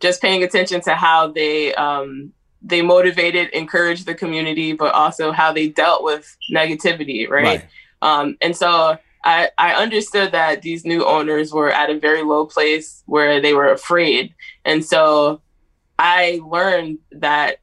just 0.00 0.20
paying 0.20 0.42
attention 0.42 0.80
to 0.82 0.94
how 0.94 1.28
they 1.28 1.74
um, 1.74 2.32
they 2.62 2.82
motivated, 2.82 3.50
encouraged 3.50 4.06
the 4.06 4.14
community, 4.14 4.72
but 4.72 4.94
also 4.94 5.32
how 5.32 5.52
they 5.52 5.68
dealt 5.68 6.02
with 6.02 6.36
negativity, 6.52 7.28
right? 7.28 7.44
right. 7.44 7.64
Um, 8.02 8.36
and 8.40 8.56
so 8.56 8.98
I, 9.24 9.50
I 9.58 9.74
understood 9.74 10.32
that 10.32 10.62
these 10.62 10.84
new 10.84 11.04
owners 11.04 11.52
were 11.52 11.70
at 11.70 11.90
a 11.90 11.98
very 11.98 12.22
low 12.22 12.46
place 12.46 13.02
where 13.06 13.40
they 13.40 13.52
were 13.52 13.72
afraid. 13.72 14.34
And 14.64 14.84
so 14.84 15.40
I 15.98 16.40
learned 16.44 16.98
that, 17.12 17.58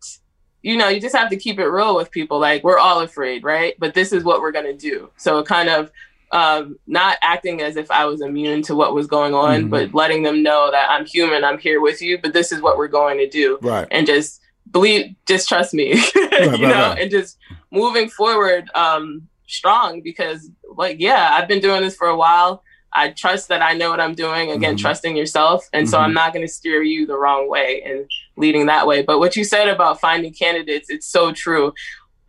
you 0.61 0.77
know, 0.77 0.87
you 0.87 0.99
just 0.99 1.15
have 1.15 1.29
to 1.29 1.37
keep 1.37 1.59
it 1.59 1.67
real 1.67 1.95
with 1.95 2.11
people. 2.11 2.39
Like, 2.39 2.63
we're 2.63 2.79
all 2.79 3.01
afraid, 3.01 3.43
right? 3.43 3.75
But 3.79 3.93
this 3.93 4.11
is 4.11 4.23
what 4.23 4.41
we're 4.41 4.51
going 4.51 4.65
to 4.65 4.77
do. 4.77 5.11
So, 5.17 5.43
kind 5.43 5.69
of 5.69 5.91
um, 6.31 6.77
not 6.87 7.17
acting 7.21 7.61
as 7.61 7.77
if 7.77 7.89
I 7.91 8.05
was 8.05 8.21
immune 8.21 8.61
to 8.63 8.75
what 8.75 8.93
was 8.93 9.07
going 9.07 9.33
on, 9.33 9.61
mm-hmm. 9.61 9.69
but 9.69 9.93
letting 9.93 10.23
them 10.23 10.43
know 10.43 10.69
that 10.71 10.89
I'm 10.89 11.05
human, 11.05 11.43
I'm 11.43 11.59
here 11.59 11.81
with 11.81 12.01
you, 12.01 12.17
but 12.17 12.33
this 12.33 12.51
is 12.51 12.61
what 12.61 12.77
we're 12.77 12.87
going 12.87 13.17
to 13.19 13.29
do. 13.29 13.57
Right. 13.61 13.87
And 13.91 14.05
just 14.05 14.41
believe 14.75 15.15
just 15.25 15.47
trust 15.47 15.73
me 15.73 15.93
right, 16.15 16.59
you 16.59 16.67
know 16.67 16.89
right. 16.89 16.99
and 16.99 17.09
just 17.09 17.37
moving 17.71 18.09
forward 18.09 18.69
um 18.75 19.25
strong 19.47 20.01
because 20.01 20.49
like 20.75 20.97
yeah 20.99 21.29
i've 21.31 21.47
been 21.47 21.61
doing 21.61 21.81
this 21.81 21.95
for 21.95 22.09
a 22.09 22.17
while 22.17 22.61
i 22.91 23.09
trust 23.11 23.47
that 23.47 23.61
i 23.61 23.71
know 23.71 23.89
what 23.89 24.01
i'm 24.01 24.13
doing 24.13 24.51
again 24.51 24.75
mm-hmm. 24.75 24.81
trusting 24.81 25.15
yourself 25.15 25.69
and 25.71 25.85
mm-hmm. 25.85 25.91
so 25.91 25.97
i'm 25.97 26.13
not 26.13 26.33
going 26.33 26.45
to 26.45 26.51
steer 26.51 26.83
you 26.83 27.05
the 27.05 27.17
wrong 27.17 27.49
way 27.49 27.81
and 27.85 28.05
leading 28.35 28.65
that 28.65 28.85
way 28.85 29.01
but 29.01 29.17
what 29.17 29.37
you 29.37 29.45
said 29.45 29.69
about 29.69 30.01
finding 30.01 30.33
candidates 30.33 30.89
it's 30.89 31.07
so 31.07 31.31
true 31.31 31.71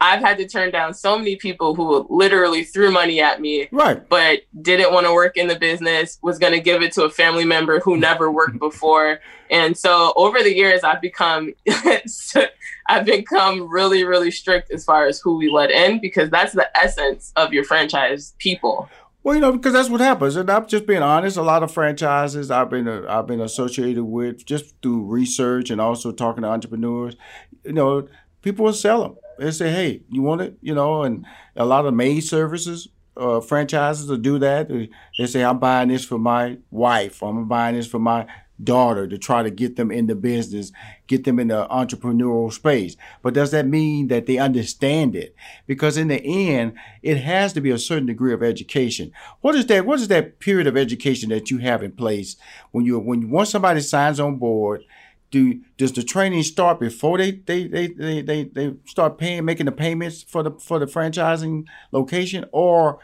I've 0.01 0.21
had 0.21 0.37
to 0.39 0.47
turn 0.47 0.71
down 0.71 0.93
so 0.93 1.17
many 1.17 1.37
people 1.37 1.75
who 1.75 2.07
literally 2.11 2.65
threw 2.65 2.91
money 2.91 3.21
at 3.21 3.41
me, 3.41 3.69
right? 3.73 4.07
But 4.09 4.41
didn't 4.61 4.93
want 4.93 5.07
to 5.07 5.13
work 5.13 5.39
in 5.39 5.49
the 5.49 5.59
business, 5.59 6.19
was 6.23 6.39
going 6.39 6.53
to 6.53 6.61
give 6.61 6.83
it 6.83 6.93
to 6.93 7.05
a 7.05 7.11
family 7.11 7.47
member 7.47 7.81
who 7.81 7.97
never 7.97 8.31
worked 8.31 8.59
before, 8.59 9.21
and 9.51 9.77
so 9.77 10.13
over 10.17 10.43
the 10.43 10.55
years, 10.55 10.85
I've 10.85 11.01
become, 11.01 11.55
I've 12.89 13.07
become 13.07 13.71
really, 13.71 14.05
really 14.05 14.31
strict 14.31 14.71
as 14.71 14.85
far 14.85 15.07
as 15.07 15.19
who 15.21 15.39
we 15.39 15.51
let 15.51 15.71
in 15.71 16.01
because 16.01 16.29
that's 16.29 16.53
the 16.53 16.69
essence 16.77 17.33
of 17.37 17.55
your 17.55 17.65
franchise 17.65 18.35
people. 18.39 18.91
Well, 19.23 19.35
you 19.35 19.41
know, 19.41 19.53
because 19.53 19.73
that's 19.73 19.89
what 19.89 20.01
happens, 20.01 20.37
and 20.37 20.49
I'm 20.51 20.67
just 20.67 20.87
being 20.87 21.03
honest. 21.03 21.39
A 21.39 21.43
lot 21.43 21.63
of 21.63 21.73
franchises 21.73 22.51
I've 22.51 22.69
been 22.69 22.87
uh, 22.87 23.07
I've 23.09 23.27
been 23.27 23.41
associated 23.41 24.05
with 24.05 24.45
just 24.45 24.75
through 24.83 25.05
research 25.05 25.71
and 25.71 25.81
also 25.81 26.13
talking 26.13 26.43
to 26.43 26.49
entrepreneurs. 26.49 27.17
You 27.65 27.73
know, 27.73 28.09
people 28.43 28.67
will 28.67 28.75
sell 28.75 29.03
them 29.03 29.17
they 29.39 29.51
say, 29.51 29.71
hey, 29.71 30.03
you 30.11 30.23
want 30.23 30.41
it? 30.41 30.57
You 30.61 30.75
know, 30.75 31.03
and 31.03 31.27
a 31.57 31.65
lot 31.65 31.87
of 31.87 31.95
maid 31.95 32.21
services 32.21 32.89
uh, 33.17 33.41
franchises 33.41 34.09
will 34.09 34.17
do 34.17 34.39
that. 34.39 34.69
They 34.69 35.27
say, 35.27 35.45
I'm 35.45 35.59
buying 35.59 35.89
this 35.89 36.05
for 36.05 36.19
my 36.19 36.59
wife. 36.71 37.23
I'm 37.23 37.49
buying 37.49 37.75
this 37.75 37.87
for 37.87 37.99
my 37.99 38.27
daughter 38.63 39.07
to 39.07 39.19
try 39.19 39.43
to 39.43 39.51
get 39.51 39.77
them 39.77 39.91
in 39.91 40.07
the 40.07 40.15
business, 40.15 40.73
get 41.07 41.25
them 41.25 41.39
in 41.39 41.49
the 41.49 41.67
entrepreneurial 41.69 42.53
space. 42.53 42.97
But 43.23 43.35
does 43.35 43.51
that 43.51 43.67
mean 43.67 44.09
that 44.09 44.27
they 44.27 44.39
understand 44.39 45.15
it? 45.15 45.35
Because 45.67 45.97
in 45.97 46.09
the 46.09 46.23
end, 46.23 46.75
it 47.03 47.19
has 47.19 47.53
to 47.55 47.61
be 47.61 47.71
a 47.71 47.79
certain 47.79 48.07
degree 48.07 48.33
of 48.33 48.43
education. 48.43 49.13
What 49.41 49.55
is 49.55 49.67
that? 49.67 49.85
What 49.87 50.01
is 50.01 50.09
that 50.09 50.41
period 50.41 50.67
of 50.67 50.77
education 50.77 51.29
that 51.31 51.51
you 51.51 51.59
have 51.59 51.83
in 51.83 51.93
place 51.93 52.37
when 52.71 52.85
you 52.85 52.99
when 52.99 53.31
once 53.31 53.51
somebody 53.51 53.81
signs 53.81 54.21
on 54.21 54.37
board? 54.37 54.85
Do 55.31 55.61
does 55.77 55.93
the 55.93 56.03
training 56.03 56.43
start 56.43 56.81
before 56.81 57.19
they 57.19 57.33
they, 57.33 57.67
they, 57.67 57.89
they, 57.89 58.23
they, 58.23 58.45
they 58.45 58.75
start 58.87 59.19
paying 59.19 59.45
making 59.45 59.67
the 59.67 59.73
payments 59.73 60.23
for 60.23 60.43
the 60.43 60.53
for 60.53 60.79
the 60.79 60.87
franchising 60.87 61.65
location? 61.93 62.45
Or 62.53 62.99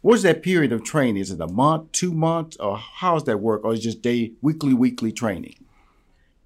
what's 0.00 0.22
that 0.22 0.42
period 0.42 0.72
of 0.72 0.84
training? 0.84 1.18
Is 1.18 1.30
it 1.30 1.40
a 1.40 1.48
month 1.48 1.92
two 1.92 2.12
months 2.12 2.56
or 2.56 2.76
how 2.76 3.14
does 3.14 3.24
that 3.24 3.40
work? 3.40 3.64
Or 3.64 3.72
is 3.72 3.80
it 3.80 3.82
just 3.82 4.02
day 4.02 4.32
weekly 4.42 4.74
weekly 4.74 5.12
training? 5.12 5.56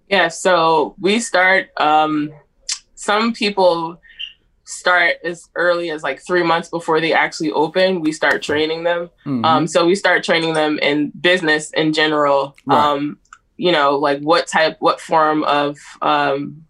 Yeah 0.09 0.29
so 0.29 0.95
we 1.01 1.21
start 1.21 1.71
um, 1.81 2.33
some 2.95 3.33
people 3.33 4.01
start 4.65 5.17
as 5.25 5.49
early 5.57 5.91
as 5.91 6.03
like 6.03 6.25
three 6.25 6.45
months 6.45 6.69
before 6.69 7.01
they 7.01 7.13
actually 7.13 7.51
open. 7.51 8.01
We 8.01 8.13
start 8.13 8.41
training 8.43 8.85
them. 8.85 9.11
Mm-hmm. 9.27 9.45
um, 9.45 9.67
so 9.67 9.85
we 9.85 9.95
start 9.95 10.23
training 10.23 10.55
them 10.55 10.79
in 10.79 11.11
business 11.21 11.71
in 11.73 11.93
general. 11.93 12.55
Right. 12.67 12.93
um, 12.93 13.19
you 13.61 13.71
know, 13.71 13.99
like 13.99 14.21
what 14.21 14.47
type, 14.47 14.77
what 14.81 15.03
form 15.03 15.45
of 15.45 15.77
um, 16.01 16.65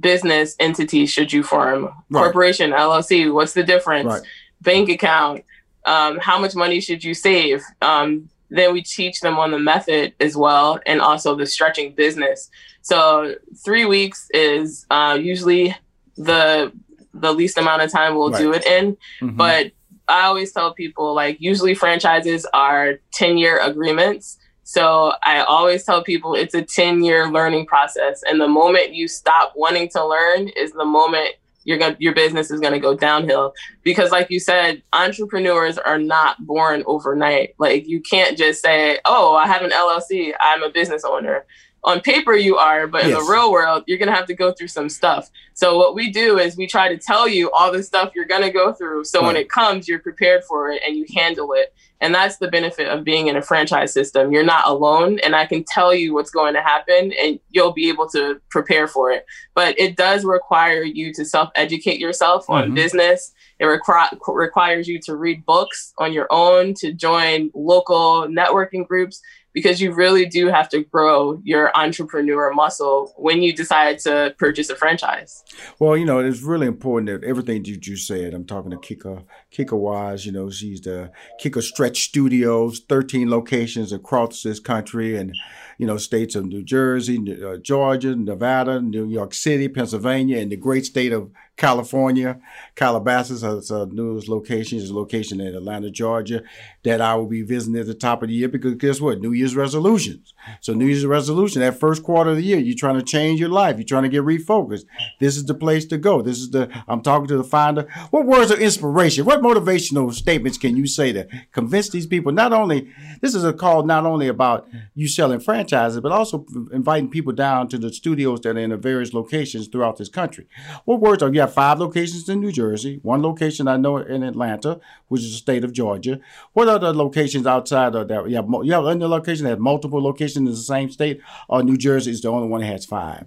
business 0.00 0.56
entity 0.58 1.06
should 1.06 1.32
you 1.32 1.44
form? 1.44 1.84
Right. 2.10 2.22
Corporation, 2.22 2.72
LLC, 2.72 3.32
what's 3.32 3.52
the 3.52 3.62
difference? 3.62 4.06
Right. 4.06 4.22
Bank 4.60 4.88
account, 4.88 5.44
um, 5.84 6.18
how 6.18 6.40
much 6.40 6.56
money 6.56 6.80
should 6.80 7.04
you 7.04 7.14
save? 7.14 7.62
Um, 7.80 8.28
then 8.50 8.72
we 8.72 8.82
teach 8.82 9.20
them 9.20 9.38
on 9.38 9.52
the 9.52 9.58
method 9.60 10.14
as 10.18 10.36
well, 10.36 10.80
and 10.84 11.00
also 11.00 11.36
the 11.36 11.46
stretching 11.46 11.94
business. 11.94 12.50
So 12.82 13.36
three 13.64 13.84
weeks 13.84 14.28
is 14.34 14.84
uh, 14.90 15.18
usually 15.20 15.76
the 16.16 16.72
the 17.14 17.32
least 17.32 17.56
amount 17.56 17.82
of 17.82 17.92
time 17.92 18.16
we'll 18.16 18.30
right. 18.30 18.42
do 18.42 18.52
it 18.52 18.66
in, 18.66 18.96
mm-hmm. 19.20 19.36
but 19.36 19.70
I 20.08 20.22
always 20.22 20.52
tell 20.52 20.74
people 20.74 21.14
like 21.14 21.36
usually 21.40 21.74
franchises 21.74 22.46
are 22.52 22.98
10 23.12 23.38
year 23.38 23.58
agreements. 23.58 24.38
So 24.64 25.12
I 25.22 25.40
always 25.40 25.84
tell 25.84 26.02
people 26.02 26.34
it's 26.34 26.54
a 26.54 26.62
10 26.62 27.02
year 27.02 27.30
learning 27.30 27.66
process. 27.66 28.22
And 28.26 28.40
the 28.40 28.48
moment 28.48 28.94
you 28.94 29.08
stop 29.08 29.52
wanting 29.56 29.88
to 29.90 30.06
learn 30.06 30.48
is 30.56 30.72
the 30.72 30.84
moment 30.84 31.30
you're 31.64 31.78
going 31.78 31.96
your 31.98 32.14
business 32.14 32.50
is 32.50 32.60
going 32.60 32.72
to 32.72 32.78
go 32.78 32.96
downhill 32.96 33.54
because 33.82 34.10
like 34.10 34.30
you 34.30 34.40
said 34.40 34.82
entrepreneurs 34.92 35.78
are 35.78 35.98
not 35.98 36.44
born 36.44 36.82
overnight 36.86 37.54
like 37.58 37.86
you 37.86 38.00
can't 38.00 38.36
just 38.36 38.62
say 38.62 38.98
oh 39.04 39.36
i 39.36 39.46
have 39.46 39.62
an 39.62 39.70
llc 39.70 40.32
i'm 40.40 40.62
a 40.62 40.70
business 40.70 41.04
owner 41.04 41.44
on 41.84 42.00
paper 42.00 42.34
you 42.34 42.56
are, 42.56 42.86
but 42.86 43.02
yes. 43.02 43.06
in 43.06 43.12
the 43.12 43.30
real 43.30 43.50
world, 43.50 43.82
you're 43.86 43.98
gonna 43.98 44.14
have 44.14 44.26
to 44.26 44.34
go 44.34 44.52
through 44.52 44.68
some 44.68 44.88
stuff. 44.88 45.30
So 45.54 45.76
what 45.76 45.94
we 45.94 46.10
do 46.10 46.38
is 46.38 46.56
we 46.56 46.66
try 46.66 46.88
to 46.88 46.96
tell 46.96 47.28
you 47.28 47.50
all 47.52 47.72
the 47.72 47.82
stuff 47.82 48.12
you're 48.14 48.24
gonna 48.24 48.52
go 48.52 48.72
through. 48.72 49.04
So 49.04 49.20
right. 49.20 49.26
when 49.26 49.36
it 49.36 49.48
comes, 49.50 49.88
you're 49.88 49.98
prepared 49.98 50.44
for 50.44 50.70
it 50.70 50.82
and 50.86 50.96
you 50.96 51.06
handle 51.14 51.52
it. 51.54 51.74
And 52.00 52.12
that's 52.12 52.38
the 52.38 52.48
benefit 52.48 52.88
of 52.88 53.04
being 53.04 53.28
in 53.28 53.36
a 53.36 53.42
franchise 53.42 53.92
system. 53.92 54.32
You're 54.32 54.42
not 54.42 54.66
alone, 54.66 55.20
and 55.20 55.36
I 55.36 55.46
can 55.46 55.62
tell 55.62 55.94
you 55.94 56.12
what's 56.14 56.32
going 56.32 56.52
to 56.54 56.60
happen, 56.60 57.12
and 57.12 57.38
you'll 57.50 57.72
be 57.72 57.88
able 57.88 58.08
to 58.08 58.40
prepare 58.50 58.88
for 58.88 59.12
it. 59.12 59.24
But 59.54 59.78
it 59.78 59.96
does 59.96 60.24
require 60.24 60.82
you 60.82 61.12
to 61.14 61.24
self 61.24 61.50
educate 61.54 62.00
yourself 62.00 62.50
on 62.50 62.64
mm-hmm. 62.64 62.74
business. 62.74 63.32
It 63.60 63.66
requ- 63.66 64.18
requires 64.34 64.88
you 64.88 64.98
to 65.02 65.14
read 65.14 65.46
books 65.46 65.94
on 65.98 66.12
your 66.12 66.26
own, 66.30 66.74
to 66.78 66.92
join 66.92 67.52
local 67.54 68.26
networking 68.26 68.84
groups 68.84 69.22
because 69.52 69.80
you 69.80 69.92
really 69.92 70.26
do 70.26 70.48
have 70.48 70.68
to 70.70 70.82
grow 70.84 71.40
your 71.44 71.76
entrepreneur 71.76 72.52
muscle 72.52 73.12
when 73.16 73.42
you 73.42 73.52
decide 73.52 73.98
to 74.00 74.34
purchase 74.38 74.70
a 74.70 74.76
franchise. 74.76 75.44
Well, 75.78 75.96
you 75.96 76.04
know, 76.04 76.18
it's 76.18 76.42
really 76.42 76.66
important 76.66 77.08
that 77.08 77.26
everything 77.26 77.64
you 77.64 77.76
just 77.76 78.06
said. 78.06 78.34
I'm 78.34 78.44
talking 78.44 78.70
to 78.70 78.76
Kika, 78.76 79.24
Kika 79.52 79.78
Wise. 79.78 80.24
You 80.26 80.32
know, 80.32 80.50
she's 80.50 80.80
the 80.80 81.10
Kika 81.42 81.62
Stretch 81.62 82.04
Studios, 82.04 82.80
13 82.88 83.30
locations 83.30 83.92
across 83.92 84.42
this 84.42 84.60
country, 84.60 85.16
and 85.16 85.34
you 85.78 85.86
know, 85.86 85.96
states 85.96 86.34
of 86.34 86.46
New 86.46 86.62
Jersey, 86.62 87.18
uh, 87.44 87.56
Georgia, 87.56 88.14
Nevada, 88.14 88.80
New 88.80 89.08
York 89.08 89.34
City, 89.34 89.68
Pennsylvania, 89.68 90.38
and 90.38 90.52
the 90.52 90.56
great 90.56 90.86
state 90.86 91.12
of 91.12 91.30
California. 91.62 92.40
Calabasas 92.74 93.44
uh, 93.44 93.54
has 93.54 93.70
a 93.70 93.86
newest 93.86 94.26
location, 94.26 94.78
is 94.78 94.90
a 94.90 94.94
location 94.96 95.40
in 95.40 95.54
Atlanta, 95.54 95.90
Georgia, 95.90 96.42
that 96.82 97.00
I 97.00 97.14
will 97.14 97.26
be 97.26 97.42
visiting 97.42 97.78
at 97.78 97.86
the 97.86 97.94
top 97.94 98.20
of 98.24 98.30
the 98.30 98.34
year 98.34 98.48
because 98.48 98.74
guess 98.74 99.00
what? 99.00 99.20
New 99.20 99.30
Year's 99.30 99.54
resolutions. 99.54 100.34
So 100.60 100.74
New 100.74 100.86
Year's 100.86 101.06
resolution, 101.06 101.60
that 101.60 101.78
first 101.78 102.02
quarter 102.02 102.30
of 102.30 102.36
the 102.36 102.42
year, 102.42 102.58
you're 102.58 102.76
trying 102.76 102.98
to 102.98 103.02
change 103.02 103.40
your 103.40 103.48
life. 103.48 103.76
You're 103.76 103.84
trying 103.84 104.04
to 104.04 104.08
get 104.08 104.22
refocused. 104.22 104.84
This 105.20 105.36
is 105.36 105.44
the 105.44 105.54
place 105.54 105.84
to 105.86 105.98
go. 105.98 106.22
This 106.22 106.38
is 106.38 106.50
the, 106.50 106.68
I'm 106.88 107.02
talking 107.02 107.28
to 107.28 107.36
the 107.36 107.44
finder. 107.44 107.86
What 108.10 108.26
words 108.26 108.50
of 108.50 108.58
inspiration, 108.58 109.24
what 109.24 109.40
motivational 109.40 110.12
statements 110.12 110.58
can 110.58 110.76
you 110.76 110.86
say 110.86 111.12
to 111.12 111.28
convince 111.52 111.90
these 111.90 112.06
people? 112.06 112.32
Not 112.32 112.52
only, 112.52 112.92
this 113.20 113.34
is 113.34 113.44
a 113.44 113.52
call 113.52 113.84
not 113.84 114.06
only 114.06 114.28
about 114.28 114.68
you 114.94 115.08
selling 115.08 115.40
franchises, 115.40 116.00
but 116.00 116.12
also 116.12 116.46
inviting 116.72 117.10
people 117.10 117.32
down 117.32 117.68
to 117.68 117.78
the 117.78 117.92
studios 117.92 118.40
that 118.40 118.56
are 118.56 118.60
in 118.60 118.70
the 118.70 118.76
various 118.76 119.12
locations 119.12 119.68
throughout 119.68 119.96
this 119.96 120.08
country. 120.08 120.46
What 120.84 121.00
words 121.00 121.22
are 121.22 121.32
you 121.32 121.40
have 121.40 121.54
five 121.54 121.78
locations 121.78 122.28
in 122.28 122.40
New 122.40 122.52
Jersey, 122.52 123.00
one 123.02 123.22
location 123.22 123.68
I 123.68 123.76
know 123.76 123.98
in 123.98 124.22
Atlanta, 124.22 124.80
which 125.08 125.22
is 125.22 125.32
the 125.32 125.38
state 125.38 125.64
of 125.64 125.72
Georgia. 125.72 126.20
What 126.52 126.68
other 126.68 126.92
locations 126.92 127.46
outside 127.46 127.94
of 127.94 128.08
that? 128.08 128.28
You 128.28 128.36
have, 128.36 128.48
you 128.64 128.72
have 128.72 128.84
other 128.84 129.08
locations 129.08 129.42
that 129.42 129.50
have 129.50 129.58
multiple 129.58 130.02
locations 130.02 130.31
in 130.36 130.44
the 130.44 130.56
same 130.56 130.90
state, 130.90 131.20
or 131.48 131.62
New 131.62 131.76
Jersey 131.76 132.10
is 132.10 132.20
the 132.22 132.28
only 132.28 132.48
one 132.48 132.60
that 132.60 132.66
has 132.66 132.84
five? 132.86 133.26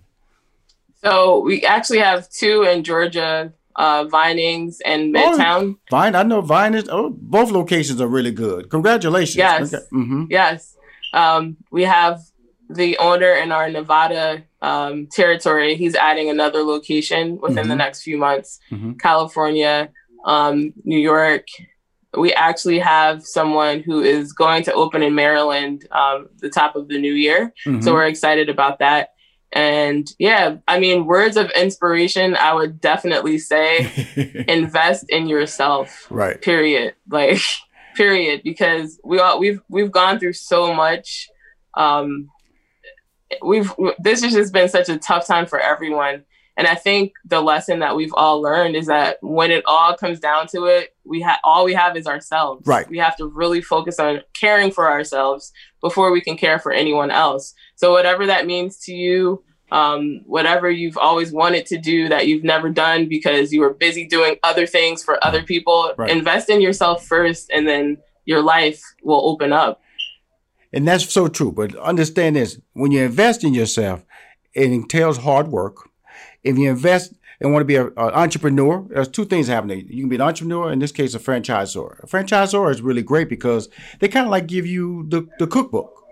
So 1.04 1.40
we 1.40 1.64
actually 1.64 2.00
have 2.00 2.30
two 2.30 2.64
in 2.64 2.84
Georgia, 2.84 3.54
uh, 3.76 4.06
Vinings 4.06 4.82
and 4.86 5.16
oh, 5.16 5.20
Midtown. 5.20 5.76
Oh, 5.76 5.80
Vine, 5.92 6.16
I 6.16 6.24
know 6.24 6.42
Vine 6.42 6.74
is. 6.74 6.90
Oh, 6.90 7.10
both 7.12 7.52
locations 7.52 8.02
are 8.02 8.08
really 8.08 8.32
good. 8.32 8.70
Congratulations. 8.70 9.36
Yes. 9.36 9.74
Okay. 9.74 9.84
Mm-hmm. 9.94 10.26
Yes. 10.30 10.76
Um, 11.14 11.58
we 11.72 11.84
have 11.84 12.22
the 12.70 12.98
owner 12.98 13.32
in 13.34 13.52
our 13.52 13.70
Nevada 13.70 14.44
um, 14.62 15.08
territory. 15.08 15.76
He's 15.76 15.96
adding 15.96 16.30
another 16.30 16.64
location 16.64 17.38
within 17.40 17.58
mm-hmm. 17.58 17.70
the 17.70 17.76
next 17.76 18.02
few 18.02 18.18
months. 18.18 18.60
Mm-hmm. 18.72 18.94
California, 18.94 19.92
um, 20.26 20.74
New 20.84 20.98
York. 21.00 21.48
We 22.18 22.34
actually 22.34 22.80
have 22.80 23.26
someone 23.26 23.82
who 23.82 24.02
is 24.02 24.34
going 24.34 24.64
to 24.64 24.74
open 24.74 25.04
in 25.04 25.16
Maryland 25.16 25.88
um, 25.92 26.28
the 26.38 26.50
top 26.50 26.76
of 26.76 26.88
the 26.88 27.00
new 27.00 27.14
year. 27.14 27.54
Mm-hmm. 27.66 27.82
So 27.82 27.94
we're 27.94 28.08
excited 28.08 28.50
about 28.50 28.80
that. 28.80 29.10
And 29.52 30.10
yeah, 30.20 30.58
I 30.68 30.80
mean, 30.80 31.06
words 31.06 31.38
of 31.38 31.50
inspiration, 31.52 32.36
I 32.36 32.54
would 32.54 32.82
definitely 32.82 33.38
say 33.38 34.46
invest 34.48 35.06
in 35.10 35.28
yourself. 35.28 36.08
Right. 36.10 36.42
Period. 36.42 36.96
Like, 37.08 37.40
period. 37.96 38.42
Because 38.44 39.00
we 39.04 39.20
all 39.20 39.40
we've 39.40 39.62
we've 39.70 39.92
gone 39.92 40.20
through 40.20 40.34
so 40.34 40.74
much 40.74 41.30
um 41.76 42.30
we've 43.42 43.74
this 44.00 44.22
has 44.24 44.34
just 44.34 44.52
been 44.52 44.68
such 44.68 44.90
a 44.90 44.98
tough 44.98 45.26
time 45.26 45.46
for 45.46 45.60
everyone 45.60 46.24
and 46.58 46.68
i 46.68 46.76
think 46.76 47.14
the 47.26 47.42
lesson 47.42 47.80
that 47.80 47.96
we've 47.96 48.14
all 48.14 48.42
learned 48.42 48.76
is 48.76 48.88
that 48.88 49.18
when 49.22 49.52
it 49.52 49.64
all 49.66 49.96
comes 49.96 50.20
down 50.20 50.48
to 50.48 50.66
it 50.66 50.96
we 51.04 51.22
have 51.22 51.40
all 51.44 51.66
we 51.66 51.74
have 51.74 51.96
is 51.96 52.08
ourselves 52.08 52.66
right 52.68 52.90
we 52.90 52.98
have 52.98 53.16
to 53.16 53.28
really 53.28 53.62
focus 53.62 54.00
on 54.00 54.22
caring 54.34 54.72
for 54.72 54.90
ourselves 54.90 55.52
before 55.82 56.12
we 56.12 56.22
can 56.22 56.38
care 56.38 56.60
for 56.60 56.72
anyone 56.72 57.12
else 57.12 57.54
so 57.76 57.92
whatever 57.92 58.26
that 58.26 58.46
means 58.46 58.78
to 58.78 58.94
you 58.94 59.44
um, 59.72 60.22
whatever 60.26 60.70
you've 60.70 60.98
always 60.98 61.32
wanted 61.32 61.66
to 61.68 61.78
do 61.78 62.08
that 62.10 62.28
you've 62.28 62.44
never 62.44 62.70
done 62.70 63.08
because 63.10 63.52
you 63.52 63.62
were 63.62 63.74
busy 63.74 64.06
doing 64.06 64.38
other 64.44 64.68
things 64.68 65.04
for 65.04 65.24
other 65.26 65.44
people. 65.44 65.92
Right. 65.98 66.10
Invest 66.10 66.50
in 66.50 66.62
yourself 66.62 67.06
first, 67.06 67.50
and 67.54 67.68
then 67.68 67.98
your 68.26 68.42
life 68.42 68.82
will 69.04 69.28
open 69.28 69.52
up. 69.52 69.82
And 70.72 70.88
that's 70.88 71.12
so 71.12 71.28
true. 71.28 71.52
But 71.52 71.76
understand 71.78 72.36
this 72.36 72.60
when 72.74 72.92
you 72.92 73.04
invest 73.04 73.44
in 73.44 73.54
yourself, 73.54 74.06
it 74.54 74.72
entails 74.72 75.18
hard 75.18 75.48
work. 75.48 75.90
If 76.46 76.58
you 76.58 76.70
invest 76.70 77.14
and 77.42 77.52
want 77.52 77.62
to 77.62 77.66
be 77.66 77.76
an 77.76 77.92
entrepreneur, 77.98 78.86
there's 78.90 79.08
two 79.08 79.26
things 79.26 79.48
happening. 79.48 79.88
You 79.90 80.04
can 80.04 80.10
be 80.10 80.16
an 80.16 80.22
entrepreneur, 80.22 80.72
in 80.72 80.80
this 80.80 80.92
case, 80.92 81.16
a 81.16 81.20
franchisor. 81.20 82.04
A 82.04 82.08
franchisor 82.08 82.72
is 82.72 82.82
really 82.82 83.02
great 83.02 83.28
because 83.28 83.68
they 84.00 84.08
kind 84.08 84.26
of 84.26 84.32
like 84.32 84.48
give 84.48 84.66
you 84.66 85.06
the, 85.10 85.28
the 85.40 85.48
cookbook. 85.48 86.04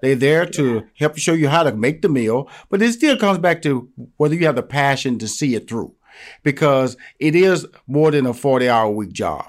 They're 0.00 0.14
there 0.14 0.46
to 0.46 0.86
help 0.96 1.18
show 1.18 1.32
you 1.32 1.48
how 1.48 1.64
to 1.64 1.72
make 1.72 2.02
the 2.02 2.08
meal, 2.08 2.48
but 2.68 2.80
it 2.82 2.92
still 2.92 3.16
comes 3.16 3.38
back 3.38 3.62
to 3.62 3.88
whether 4.16 4.34
you 4.34 4.46
have 4.46 4.54
the 4.54 4.62
passion 4.62 5.18
to 5.18 5.26
see 5.26 5.56
it 5.56 5.68
through 5.68 5.94
because 6.42 6.96
it 7.18 7.34
is 7.34 7.66
more 7.86 8.10
than 8.10 8.26
a 8.26 8.34
40 8.34 8.68
hour 8.68 8.90
week 8.90 9.12
job. 9.12 9.46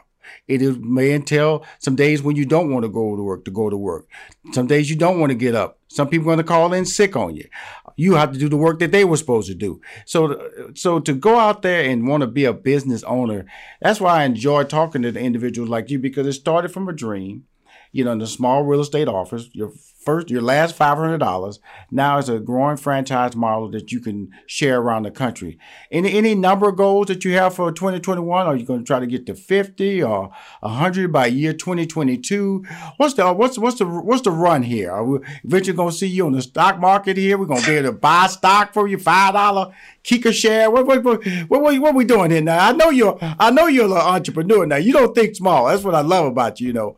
It 0.48 0.82
may 0.82 1.14
entail 1.14 1.66
some 1.80 1.96
days 1.96 2.22
when 2.22 2.36
you 2.36 2.46
don't 2.46 2.72
want 2.72 2.84
to 2.84 2.90
go 2.90 3.16
to 3.16 3.24
work 3.24 3.46
to 3.46 3.52
go 3.52 3.70
to 3.70 3.78
work. 3.78 4.08
Some 4.54 4.68
days 4.68 4.90
you 4.90 4.96
don't 4.96 5.20
want 5.20 5.32
to 5.32 5.36
get 5.36 5.56
up. 5.56 5.80
Some 5.88 6.08
people 6.08 6.28
are 6.28 6.36
going 6.36 6.38
to 6.38 6.44
call 6.44 6.74
in 6.74 6.86
sick 6.86 7.16
on 7.16 7.36
you. 7.36 7.48
You 7.96 8.16
have 8.16 8.32
to 8.32 8.40
do 8.40 8.48
the 8.48 8.58
work 8.58 8.80
that 8.80 8.92
they 8.92 9.04
were 9.04 9.18
supposed 9.18 9.48
to 9.48 9.56
do. 9.56 9.82
So, 10.06 10.50
so 10.76 11.00
to 11.00 11.14
go 11.14 11.38
out 11.38 11.62
there 11.62 11.90
and 11.90 12.08
want 12.08 12.22
to 12.22 12.28
be 12.28 12.46
a 12.46 12.54
business 12.54 13.04
owner, 13.04 13.46
that's 13.82 14.00
why 14.00 14.22
I 14.22 14.24
enjoy 14.24 14.64
talking 14.64 15.02
to 15.02 15.12
the 15.12 15.20
individuals 15.20 15.70
like 15.70 15.90
you 15.90 16.00
because 16.00 16.28
it 16.28 16.34
started 16.34 16.72
from 16.72 16.88
a 16.88 16.94
dream 16.94 17.46
you 17.92 18.04
know, 18.04 18.12
in 18.12 18.20
the 18.20 18.28
small 18.28 18.64
real 18.64 18.82
estate 18.82 19.08
office, 19.08 19.50
your 19.54 19.72
first, 20.10 20.32
your 20.32 20.42
last 20.42 20.76
five 20.76 20.98
hundred 20.98 21.20
dollars. 21.20 21.60
Now 21.92 22.18
it's 22.18 22.30
a 22.30 22.40
growing 22.40 22.78
franchise 22.78 23.36
model 23.36 23.70
that 23.72 23.92
you 23.92 24.00
can 24.00 24.32
share 24.48 24.80
around 24.80 25.04
the 25.04 25.12
country. 25.12 25.60
Any 25.92 26.14
any 26.14 26.34
number 26.34 26.70
of 26.70 26.78
goals 26.78 27.08
that 27.08 27.24
you 27.24 27.34
have 27.34 27.54
for 27.54 27.72
2021? 27.72 28.48
Are 28.48 28.56
you 28.56 28.66
going 28.66 28.80
to 28.80 28.86
try 28.86 29.00
to 29.00 29.06
get 29.06 29.28
to 29.28 29.36
50 29.36 30.02
or 30.02 30.32
100 30.62 31.12
by 31.12 31.28
year 31.28 31.54
2022? 31.54 32.66
What's 32.98 33.14
the 33.14 33.32
what's 33.34 33.60
what's 33.60 33.78
the 33.78 33.86
what's 33.86 34.24
the 34.24 34.32
run 34.32 34.64
here? 34.64 34.92
Are 34.92 35.06
we 35.06 35.20
eventually 35.44 35.78
going 35.78 35.92
to 35.92 35.98
see 35.98 36.08
you 36.08 36.26
on 36.26 36.32
the 36.32 36.42
stock 36.42 36.80
market 36.80 37.16
here? 37.16 37.38
We're 37.38 37.46
going 37.46 37.62
to 37.62 37.68
be 37.68 37.78
able 37.78 37.90
to 37.90 37.98
buy 37.98 38.28
stock 38.28 38.74
for 38.74 38.88
you 38.88 38.98
five 38.98 39.34
dollar 39.34 39.74
Kika 40.04 40.34
share. 40.34 40.72
What 40.72 40.88
what, 40.88 41.04
what 41.04 41.24
what 41.50 41.62
what 41.62 41.80
what 41.82 41.96
we 41.96 42.06
doing 42.06 42.32
here 42.32 42.42
now? 42.42 42.68
I 42.68 42.72
know 42.72 42.90
you're 42.90 43.18
I 43.22 43.52
know 43.52 43.68
you're 43.68 43.86
an 43.86 43.92
entrepreneur 44.16 44.66
now. 44.66 44.78
You 44.78 44.94
don't 44.94 45.14
think 45.14 45.36
small. 45.36 45.68
That's 45.68 45.84
what 45.84 45.94
I 45.94 46.02
love 46.02 46.26
about 46.26 46.60
you. 46.60 46.68
You 46.68 46.74
know 46.74 46.98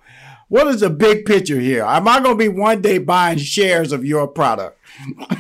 what 0.51 0.67
is 0.67 0.81
the 0.81 0.89
big 0.89 1.25
picture 1.25 1.61
here? 1.61 1.85
Am 1.85 2.09
I 2.09 2.19
going 2.19 2.37
to 2.37 2.37
be 2.37 2.49
one 2.49 2.81
day 2.81 2.97
buying 2.97 3.37
shares 3.37 3.93
of 3.93 4.03
your 4.03 4.27
product? 4.27 4.77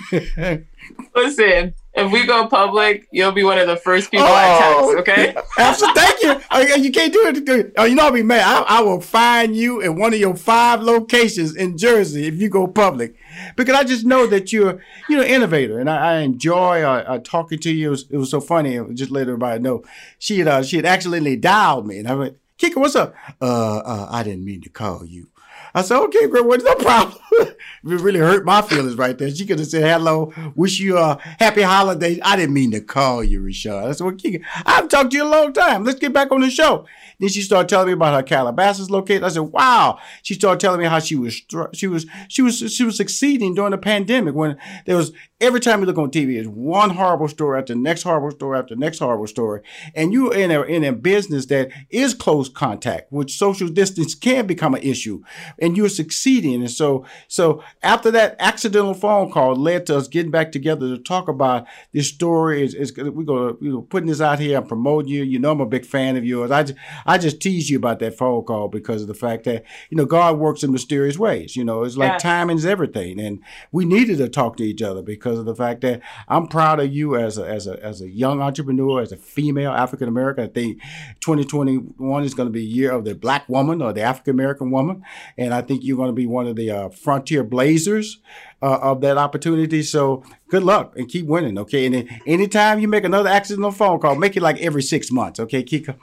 Listen, 1.13 1.73
if 1.93 2.11
we 2.13 2.25
go 2.25 2.47
public, 2.47 3.09
you'll 3.11 3.33
be 3.33 3.43
one 3.43 3.57
of 3.57 3.67
the 3.67 3.75
first 3.75 4.09
people 4.09 4.25
oh, 4.25 4.33
I 4.33 5.01
text. 5.03 5.09
Okay. 5.09 5.41
Absolutely. 5.57 6.01
Thank 6.01 6.23
you. 6.23 6.41
Oh, 6.49 6.59
you 6.61 6.91
can't 6.93 7.11
do 7.11 7.23
it. 7.25 7.73
Oh, 7.77 7.83
you 7.83 7.95
know 7.95 8.05
I'll 8.05 8.13
be 8.13 8.23
mad. 8.23 8.41
I, 8.41 8.77
I, 8.77 8.81
will 8.81 9.01
find 9.01 9.53
you 9.53 9.81
in 9.81 9.99
one 9.99 10.13
of 10.13 10.19
your 10.21 10.37
five 10.37 10.81
locations 10.81 11.57
in 11.57 11.77
Jersey 11.77 12.27
if 12.27 12.35
you 12.35 12.47
go 12.47 12.65
public, 12.65 13.17
because 13.57 13.75
I 13.75 13.83
just 13.83 14.05
know 14.05 14.25
that 14.27 14.53
you're 14.53 14.81
you're 15.09 15.23
an 15.23 15.27
innovator, 15.27 15.77
and 15.77 15.89
I, 15.89 16.13
I 16.13 16.17
enjoy 16.19 16.83
uh, 16.83 17.03
uh, 17.05 17.19
talking 17.19 17.59
to 17.59 17.69
you. 17.69 17.87
It 17.87 17.91
was, 17.91 18.05
it 18.11 18.17
was, 18.17 18.29
so 18.29 18.39
funny. 18.39 18.79
Just 18.93 19.11
let 19.11 19.23
everybody 19.23 19.59
know 19.59 19.83
she 20.19 20.39
had 20.39 20.47
uh, 20.47 20.63
she 20.63 20.77
had 20.77 20.85
accidentally 20.85 21.35
dialed 21.35 21.85
me, 21.85 21.97
and 21.97 22.07
I 22.07 22.15
went, 22.15 22.37
Kika, 22.61 22.77
what's 22.77 22.95
up? 22.95 23.15
Uh, 23.41 23.77
uh, 23.79 24.07
I 24.11 24.21
didn't 24.21 24.45
mean 24.45 24.61
to 24.61 24.69
call 24.69 25.03
you. 25.03 25.29
I 25.73 25.81
said, 25.81 25.97
okay, 26.03 26.27
great. 26.27 26.45
What's 26.45 26.63
the 26.63 26.75
problem? 26.77 27.17
It 27.31 27.57
really 27.83 28.19
hurt 28.19 28.45
my 28.45 28.61
feelings 28.61 28.95
right 28.95 29.17
there. 29.17 29.33
She 29.33 29.45
could 29.45 29.59
have 29.59 29.67
said, 29.67 29.83
hello, 29.83 30.33
wish 30.55 30.79
you 30.79 30.97
a 30.97 31.17
happy 31.39 31.61
holidays. 31.61 32.19
I 32.23 32.35
didn't 32.35 32.53
mean 32.53 32.71
to 32.71 32.81
call 32.81 33.23
you, 33.23 33.41
Rashad. 33.41 33.87
I 33.87 33.91
said, 33.91 34.03
well, 34.03 34.15
Kika, 34.15 34.43
I've 34.65 34.87
talked 34.89 35.11
to 35.11 35.17
you 35.17 35.23
a 35.23 35.29
long 35.29 35.53
time. 35.53 35.83
Let's 35.83 35.99
get 35.99 36.13
back 36.13 36.31
on 36.31 36.41
the 36.41 36.49
show. 36.49 36.85
Then 37.19 37.29
she 37.29 37.41
started 37.41 37.69
telling 37.69 37.87
me 37.87 37.93
about 37.93 38.15
her 38.15 38.23
Calabasas 38.23 38.89
location. 38.89 39.23
I 39.23 39.29
said, 39.29 39.41
wow. 39.41 39.99
She 40.23 40.33
started 40.33 40.59
telling 40.59 40.79
me 40.79 40.87
how 40.87 40.99
she 40.99 41.15
was, 41.15 41.41
she 41.73 41.87
was, 41.87 42.05
she 42.27 42.41
was, 42.41 42.71
she 42.71 42.83
was 42.83 42.97
succeeding 42.97 43.53
during 43.53 43.71
the 43.71 43.77
pandemic 43.77 44.33
when 44.33 44.57
there 44.85 44.97
was, 44.97 45.11
every 45.39 45.59
time 45.59 45.81
you 45.81 45.85
look 45.85 45.97
on 45.97 46.09
TV, 46.09 46.37
it's 46.37 46.47
one 46.47 46.91
horrible 46.91 47.27
story 47.27 47.59
after 47.59 47.73
the 47.73 47.79
next 47.79 48.03
horrible 48.03 48.31
story 48.31 48.57
after 48.57 48.75
the 48.75 48.79
next 48.79 48.99
horrible 48.99 49.27
story. 49.27 49.61
And 49.93 50.11
you're 50.11 50.33
in 50.33 50.51
a, 50.51 50.63
in 50.63 50.83
a 50.83 50.91
business 50.91 51.45
that 51.47 51.69
is 51.89 52.13
close 52.13 52.49
contact, 52.49 53.11
which 53.11 53.37
social 53.37 53.67
distance 53.67 54.15
can 54.15 54.47
become 54.47 54.73
an 54.73 54.81
issue 54.81 55.23
and 55.59 55.77
you're 55.77 55.89
succeeding. 55.89 56.55
And 56.61 56.71
so, 56.71 57.05
so 57.27 57.63
after 57.83 58.11
that 58.11 58.35
accidental 58.39 58.93
phone 58.93 59.31
call 59.31 59.55
led 59.55 59.85
to 59.87 59.97
us 59.97 60.07
getting 60.07 60.31
back 60.31 60.51
together 60.51 60.95
to 60.95 61.01
talk 61.01 61.27
about 61.27 61.67
this 61.91 62.07
story 62.07 62.63
is, 62.63 62.73
is 62.73 62.95
we're 62.97 63.23
going 63.23 63.55
to, 63.55 63.63
you 63.63 63.71
know, 63.71 63.81
putting 63.81 64.07
this 64.07 64.21
out 64.21 64.39
here 64.39 64.57
and 64.57 64.67
promoting 64.67 65.11
you. 65.11 65.23
You 65.23 65.39
know, 65.39 65.51
I'm 65.51 65.61
a 65.61 65.65
big 65.65 65.85
fan 65.85 66.17
of 66.17 66.25
yours. 66.25 66.51
I 66.51 66.63
just, 66.63 66.79
I 67.05 67.17
just 67.17 67.41
tease 67.41 67.69
you 67.69 67.77
about 67.77 67.99
that 67.99 68.17
phone 68.17 68.43
call 68.43 68.67
because 68.67 69.01
of 69.01 69.07
the 69.07 69.13
fact 69.13 69.43
that 69.45 69.63
you 69.89 69.97
know 69.97 70.05
God 70.05 70.37
works 70.37 70.63
in 70.63 70.71
mysterious 70.71 71.17
ways. 71.17 71.55
You 71.55 71.63
know, 71.63 71.83
it's 71.83 71.97
like 71.97 72.13
yes. 72.13 72.21
timing 72.21 72.57
is 72.57 72.65
everything, 72.65 73.19
and 73.19 73.39
we 73.71 73.85
needed 73.85 74.17
to 74.17 74.29
talk 74.29 74.57
to 74.57 74.63
each 74.63 74.81
other 74.81 75.01
because 75.01 75.39
of 75.39 75.45
the 75.45 75.55
fact 75.55 75.81
that 75.81 76.01
I'm 76.27 76.47
proud 76.47 76.79
of 76.79 76.93
you 76.93 77.15
as 77.15 77.37
a 77.37 77.45
as 77.45 77.67
a 77.67 77.83
as 77.83 78.01
a 78.01 78.09
young 78.09 78.41
entrepreneur, 78.41 79.01
as 79.01 79.11
a 79.11 79.17
female 79.17 79.71
African 79.71 80.07
American. 80.07 80.45
I 80.45 80.47
think 80.47 80.81
2021 81.21 82.23
is 82.23 82.33
going 82.33 82.47
to 82.47 82.53
be 82.53 82.61
a 82.61 82.63
year 82.63 82.91
of 82.91 83.05
the 83.05 83.15
Black 83.15 83.47
woman 83.47 83.81
or 83.81 83.93
the 83.93 84.01
African 84.01 84.33
American 84.33 84.71
woman, 84.71 85.03
and 85.37 85.53
I 85.53 85.61
think 85.61 85.83
you're 85.83 85.97
going 85.97 86.09
to 86.09 86.13
be 86.13 86.25
one 86.25 86.47
of 86.47 86.55
the 86.55 86.71
uh, 86.71 86.89
frontier 87.11 87.43
blazers 87.43 88.19
uh, 88.61 88.77
of 88.81 89.01
that 89.01 89.17
opportunity. 89.17 89.83
So 89.83 90.23
good 90.49 90.63
luck 90.63 90.93
and 90.95 91.07
keep 91.07 91.25
winning. 91.25 91.57
Okay. 91.57 91.85
And 91.85 91.95
then 91.95 92.21
anytime 92.27 92.79
you 92.79 92.87
make 92.87 93.03
another 93.03 93.29
accidental 93.29 93.71
phone 93.71 93.99
call, 93.99 94.15
make 94.15 94.37
it 94.37 94.41
like 94.41 94.59
every 94.61 94.83
six 94.83 95.11
months. 95.11 95.39
Okay, 95.39 95.63
Kika. 95.63 95.97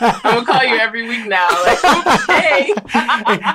I'm 0.00 0.34
gonna 0.34 0.46
call 0.46 0.64
you 0.64 0.76
every 0.76 1.06
week 1.06 1.26
now. 1.26 1.46
Like, 1.66 1.84
okay. 2.28 2.72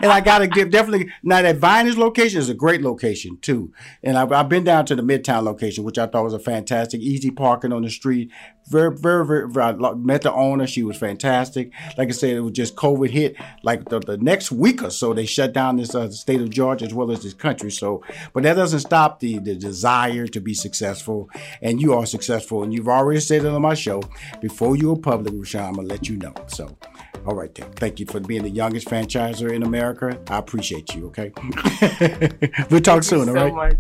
and 0.01 0.12
I 0.12 0.21
gotta 0.21 0.47
give 0.47 0.69
definitely 0.69 1.12
now 1.23 1.41
that 1.41 1.58
Vinings 1.58 1.97
location 1.97 2.39
is 2.39 2.49
a 2.49 2.54
great 2.54 2.82
location 2.82 3.38
too. 3.38 3.71
And 4.04 4.17
I've, 4.17 4.32
I've 4.32 4.49
been 4.49 4.63
down 4.63 4.86
to 4.88 4.95
the 4.95 5.01
Midtown 5.01 5.43
location, 5.43 5.84
which 5.84 5.97
I 5.97 6.08
thought 6.08 6.23
was 6.23 6.34
a 6.34 6.39
fantastic, 6.39 7.01
easy 7.01 7.32
parking 7.32 7.71
on 7.71 7.84
the 7.84 7.89
street. 7.89 8.32
Very, 8.67 8.95
very, 8.95 9.25
very, 9.25 9.49
very 9.49 9.65
I 9.65 9.93
met 9.93 10.21
the 10.21 10.34
owner. 10.34 10.67
She 10.67 10.84
was 10.84 10.97
fantastic. 10.97 11.71
Like 11.97 12.10
I 12.10 12.12
said, 12.12 12.32
it 12.32 12.41
was 12.41 12.54
just 12.54 12.75
COVID 12.75 13.10
hit. 13.10 13.36
Like 13.63 13.89
the, 13.89 13.99
the 13.99 14.17
next 14.17 14.51
week 14.51 14.84
or 14.84 14.89
so, 14.89 15.13
they 15.13 15.25
shut 15.25 15.54
down 15.54 15.77
this 15.77 15.95
uh, 15.95 16.10
state 16.10 16.41
of 16.41 16.49
Georgia 16.49 16.86
as 16.86 16.93
well 16.93 17.12
as 17.12 17.23
this 17.23 17.34
country. 17.34 17.71
So, 17.82 18.04
but 18.32 18.44
that 18.44 18.54
doesn't 18.54 18.82
stop 18.82 19.20
the, 19.22 19.39
the 19.39 19.56
desire 19.56 20.28
to 20.28 20.39
be 20.39 20.54
successful. 20.54 21.32
And 21.63 21.82
you 21.82 21.96
are 21.96 22.06
successful. 22.06 22.62
And 22.62 22.72
you've 22.72 22.88
already 22.88 23.20
said 23.20 23.44
it 23.44 23.48
on 23.48 23.60
my 23.63 23.74
show. 23.74 24.04
Before 24.39 24.76
you 24.76 24.94
go 24.94 24.98
public, 24.98 25.34
Rushion, 25.36 25.62
I'm 25.62 25.74
going 25.74 25.88
to 25.88 25.94
let 25.96 26.08
you 26.08 26.17
know. 26.17 26.36
So, 26.46 26.78
all 27.26 27.34
right, 27.34 27.54
then. 27.56 27.72
Thank 27.72 28.00
you 28.00 28.06
for 28.06 28.20
being 28.20 28.44
the 28.44 28.52
youngest 28.52 28.88
franchisor 28.88 29.52
in 29.52 29.63
America. 29.63 30.15
I 30.28 30.38
appreciate 30.38 30.94
you, 30.94 31.08
okay? 31.08 31.32
we'll 32.70 32.82
talk 32.82 33.02
Thank 33.02 33.04
soon, 33.04 33.30
all 33.30 33.34
right? 33.34 33.54
Much. 33.54 33.78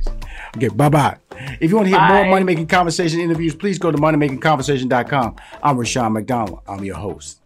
Okay, 0.57 0.69
bye 0.69 0.89
bye. 0.89 1.17
If 1.59 1.69
you 1.69 1.75
want 1.75 1.85
to 1.85 1.91
hear 1.91 1.99
bye. 1.99 2.23
more 2.23 2.25
money 2.25 2.43
making 2.43 2.65
conversation 2.65 3.19
interviews, 3.19 3.53
please 3.53 3.77
go 3.77 3.91
to 3.91 3.97
moneymakingconversation.com. 3.99 5.35
I'm 5.61 5.77
Rushion 5.77 6.13
McDonald. 6.13 6.61
I'm 6.67 6.83
your 6.83 6.97
host. 6.97 7.40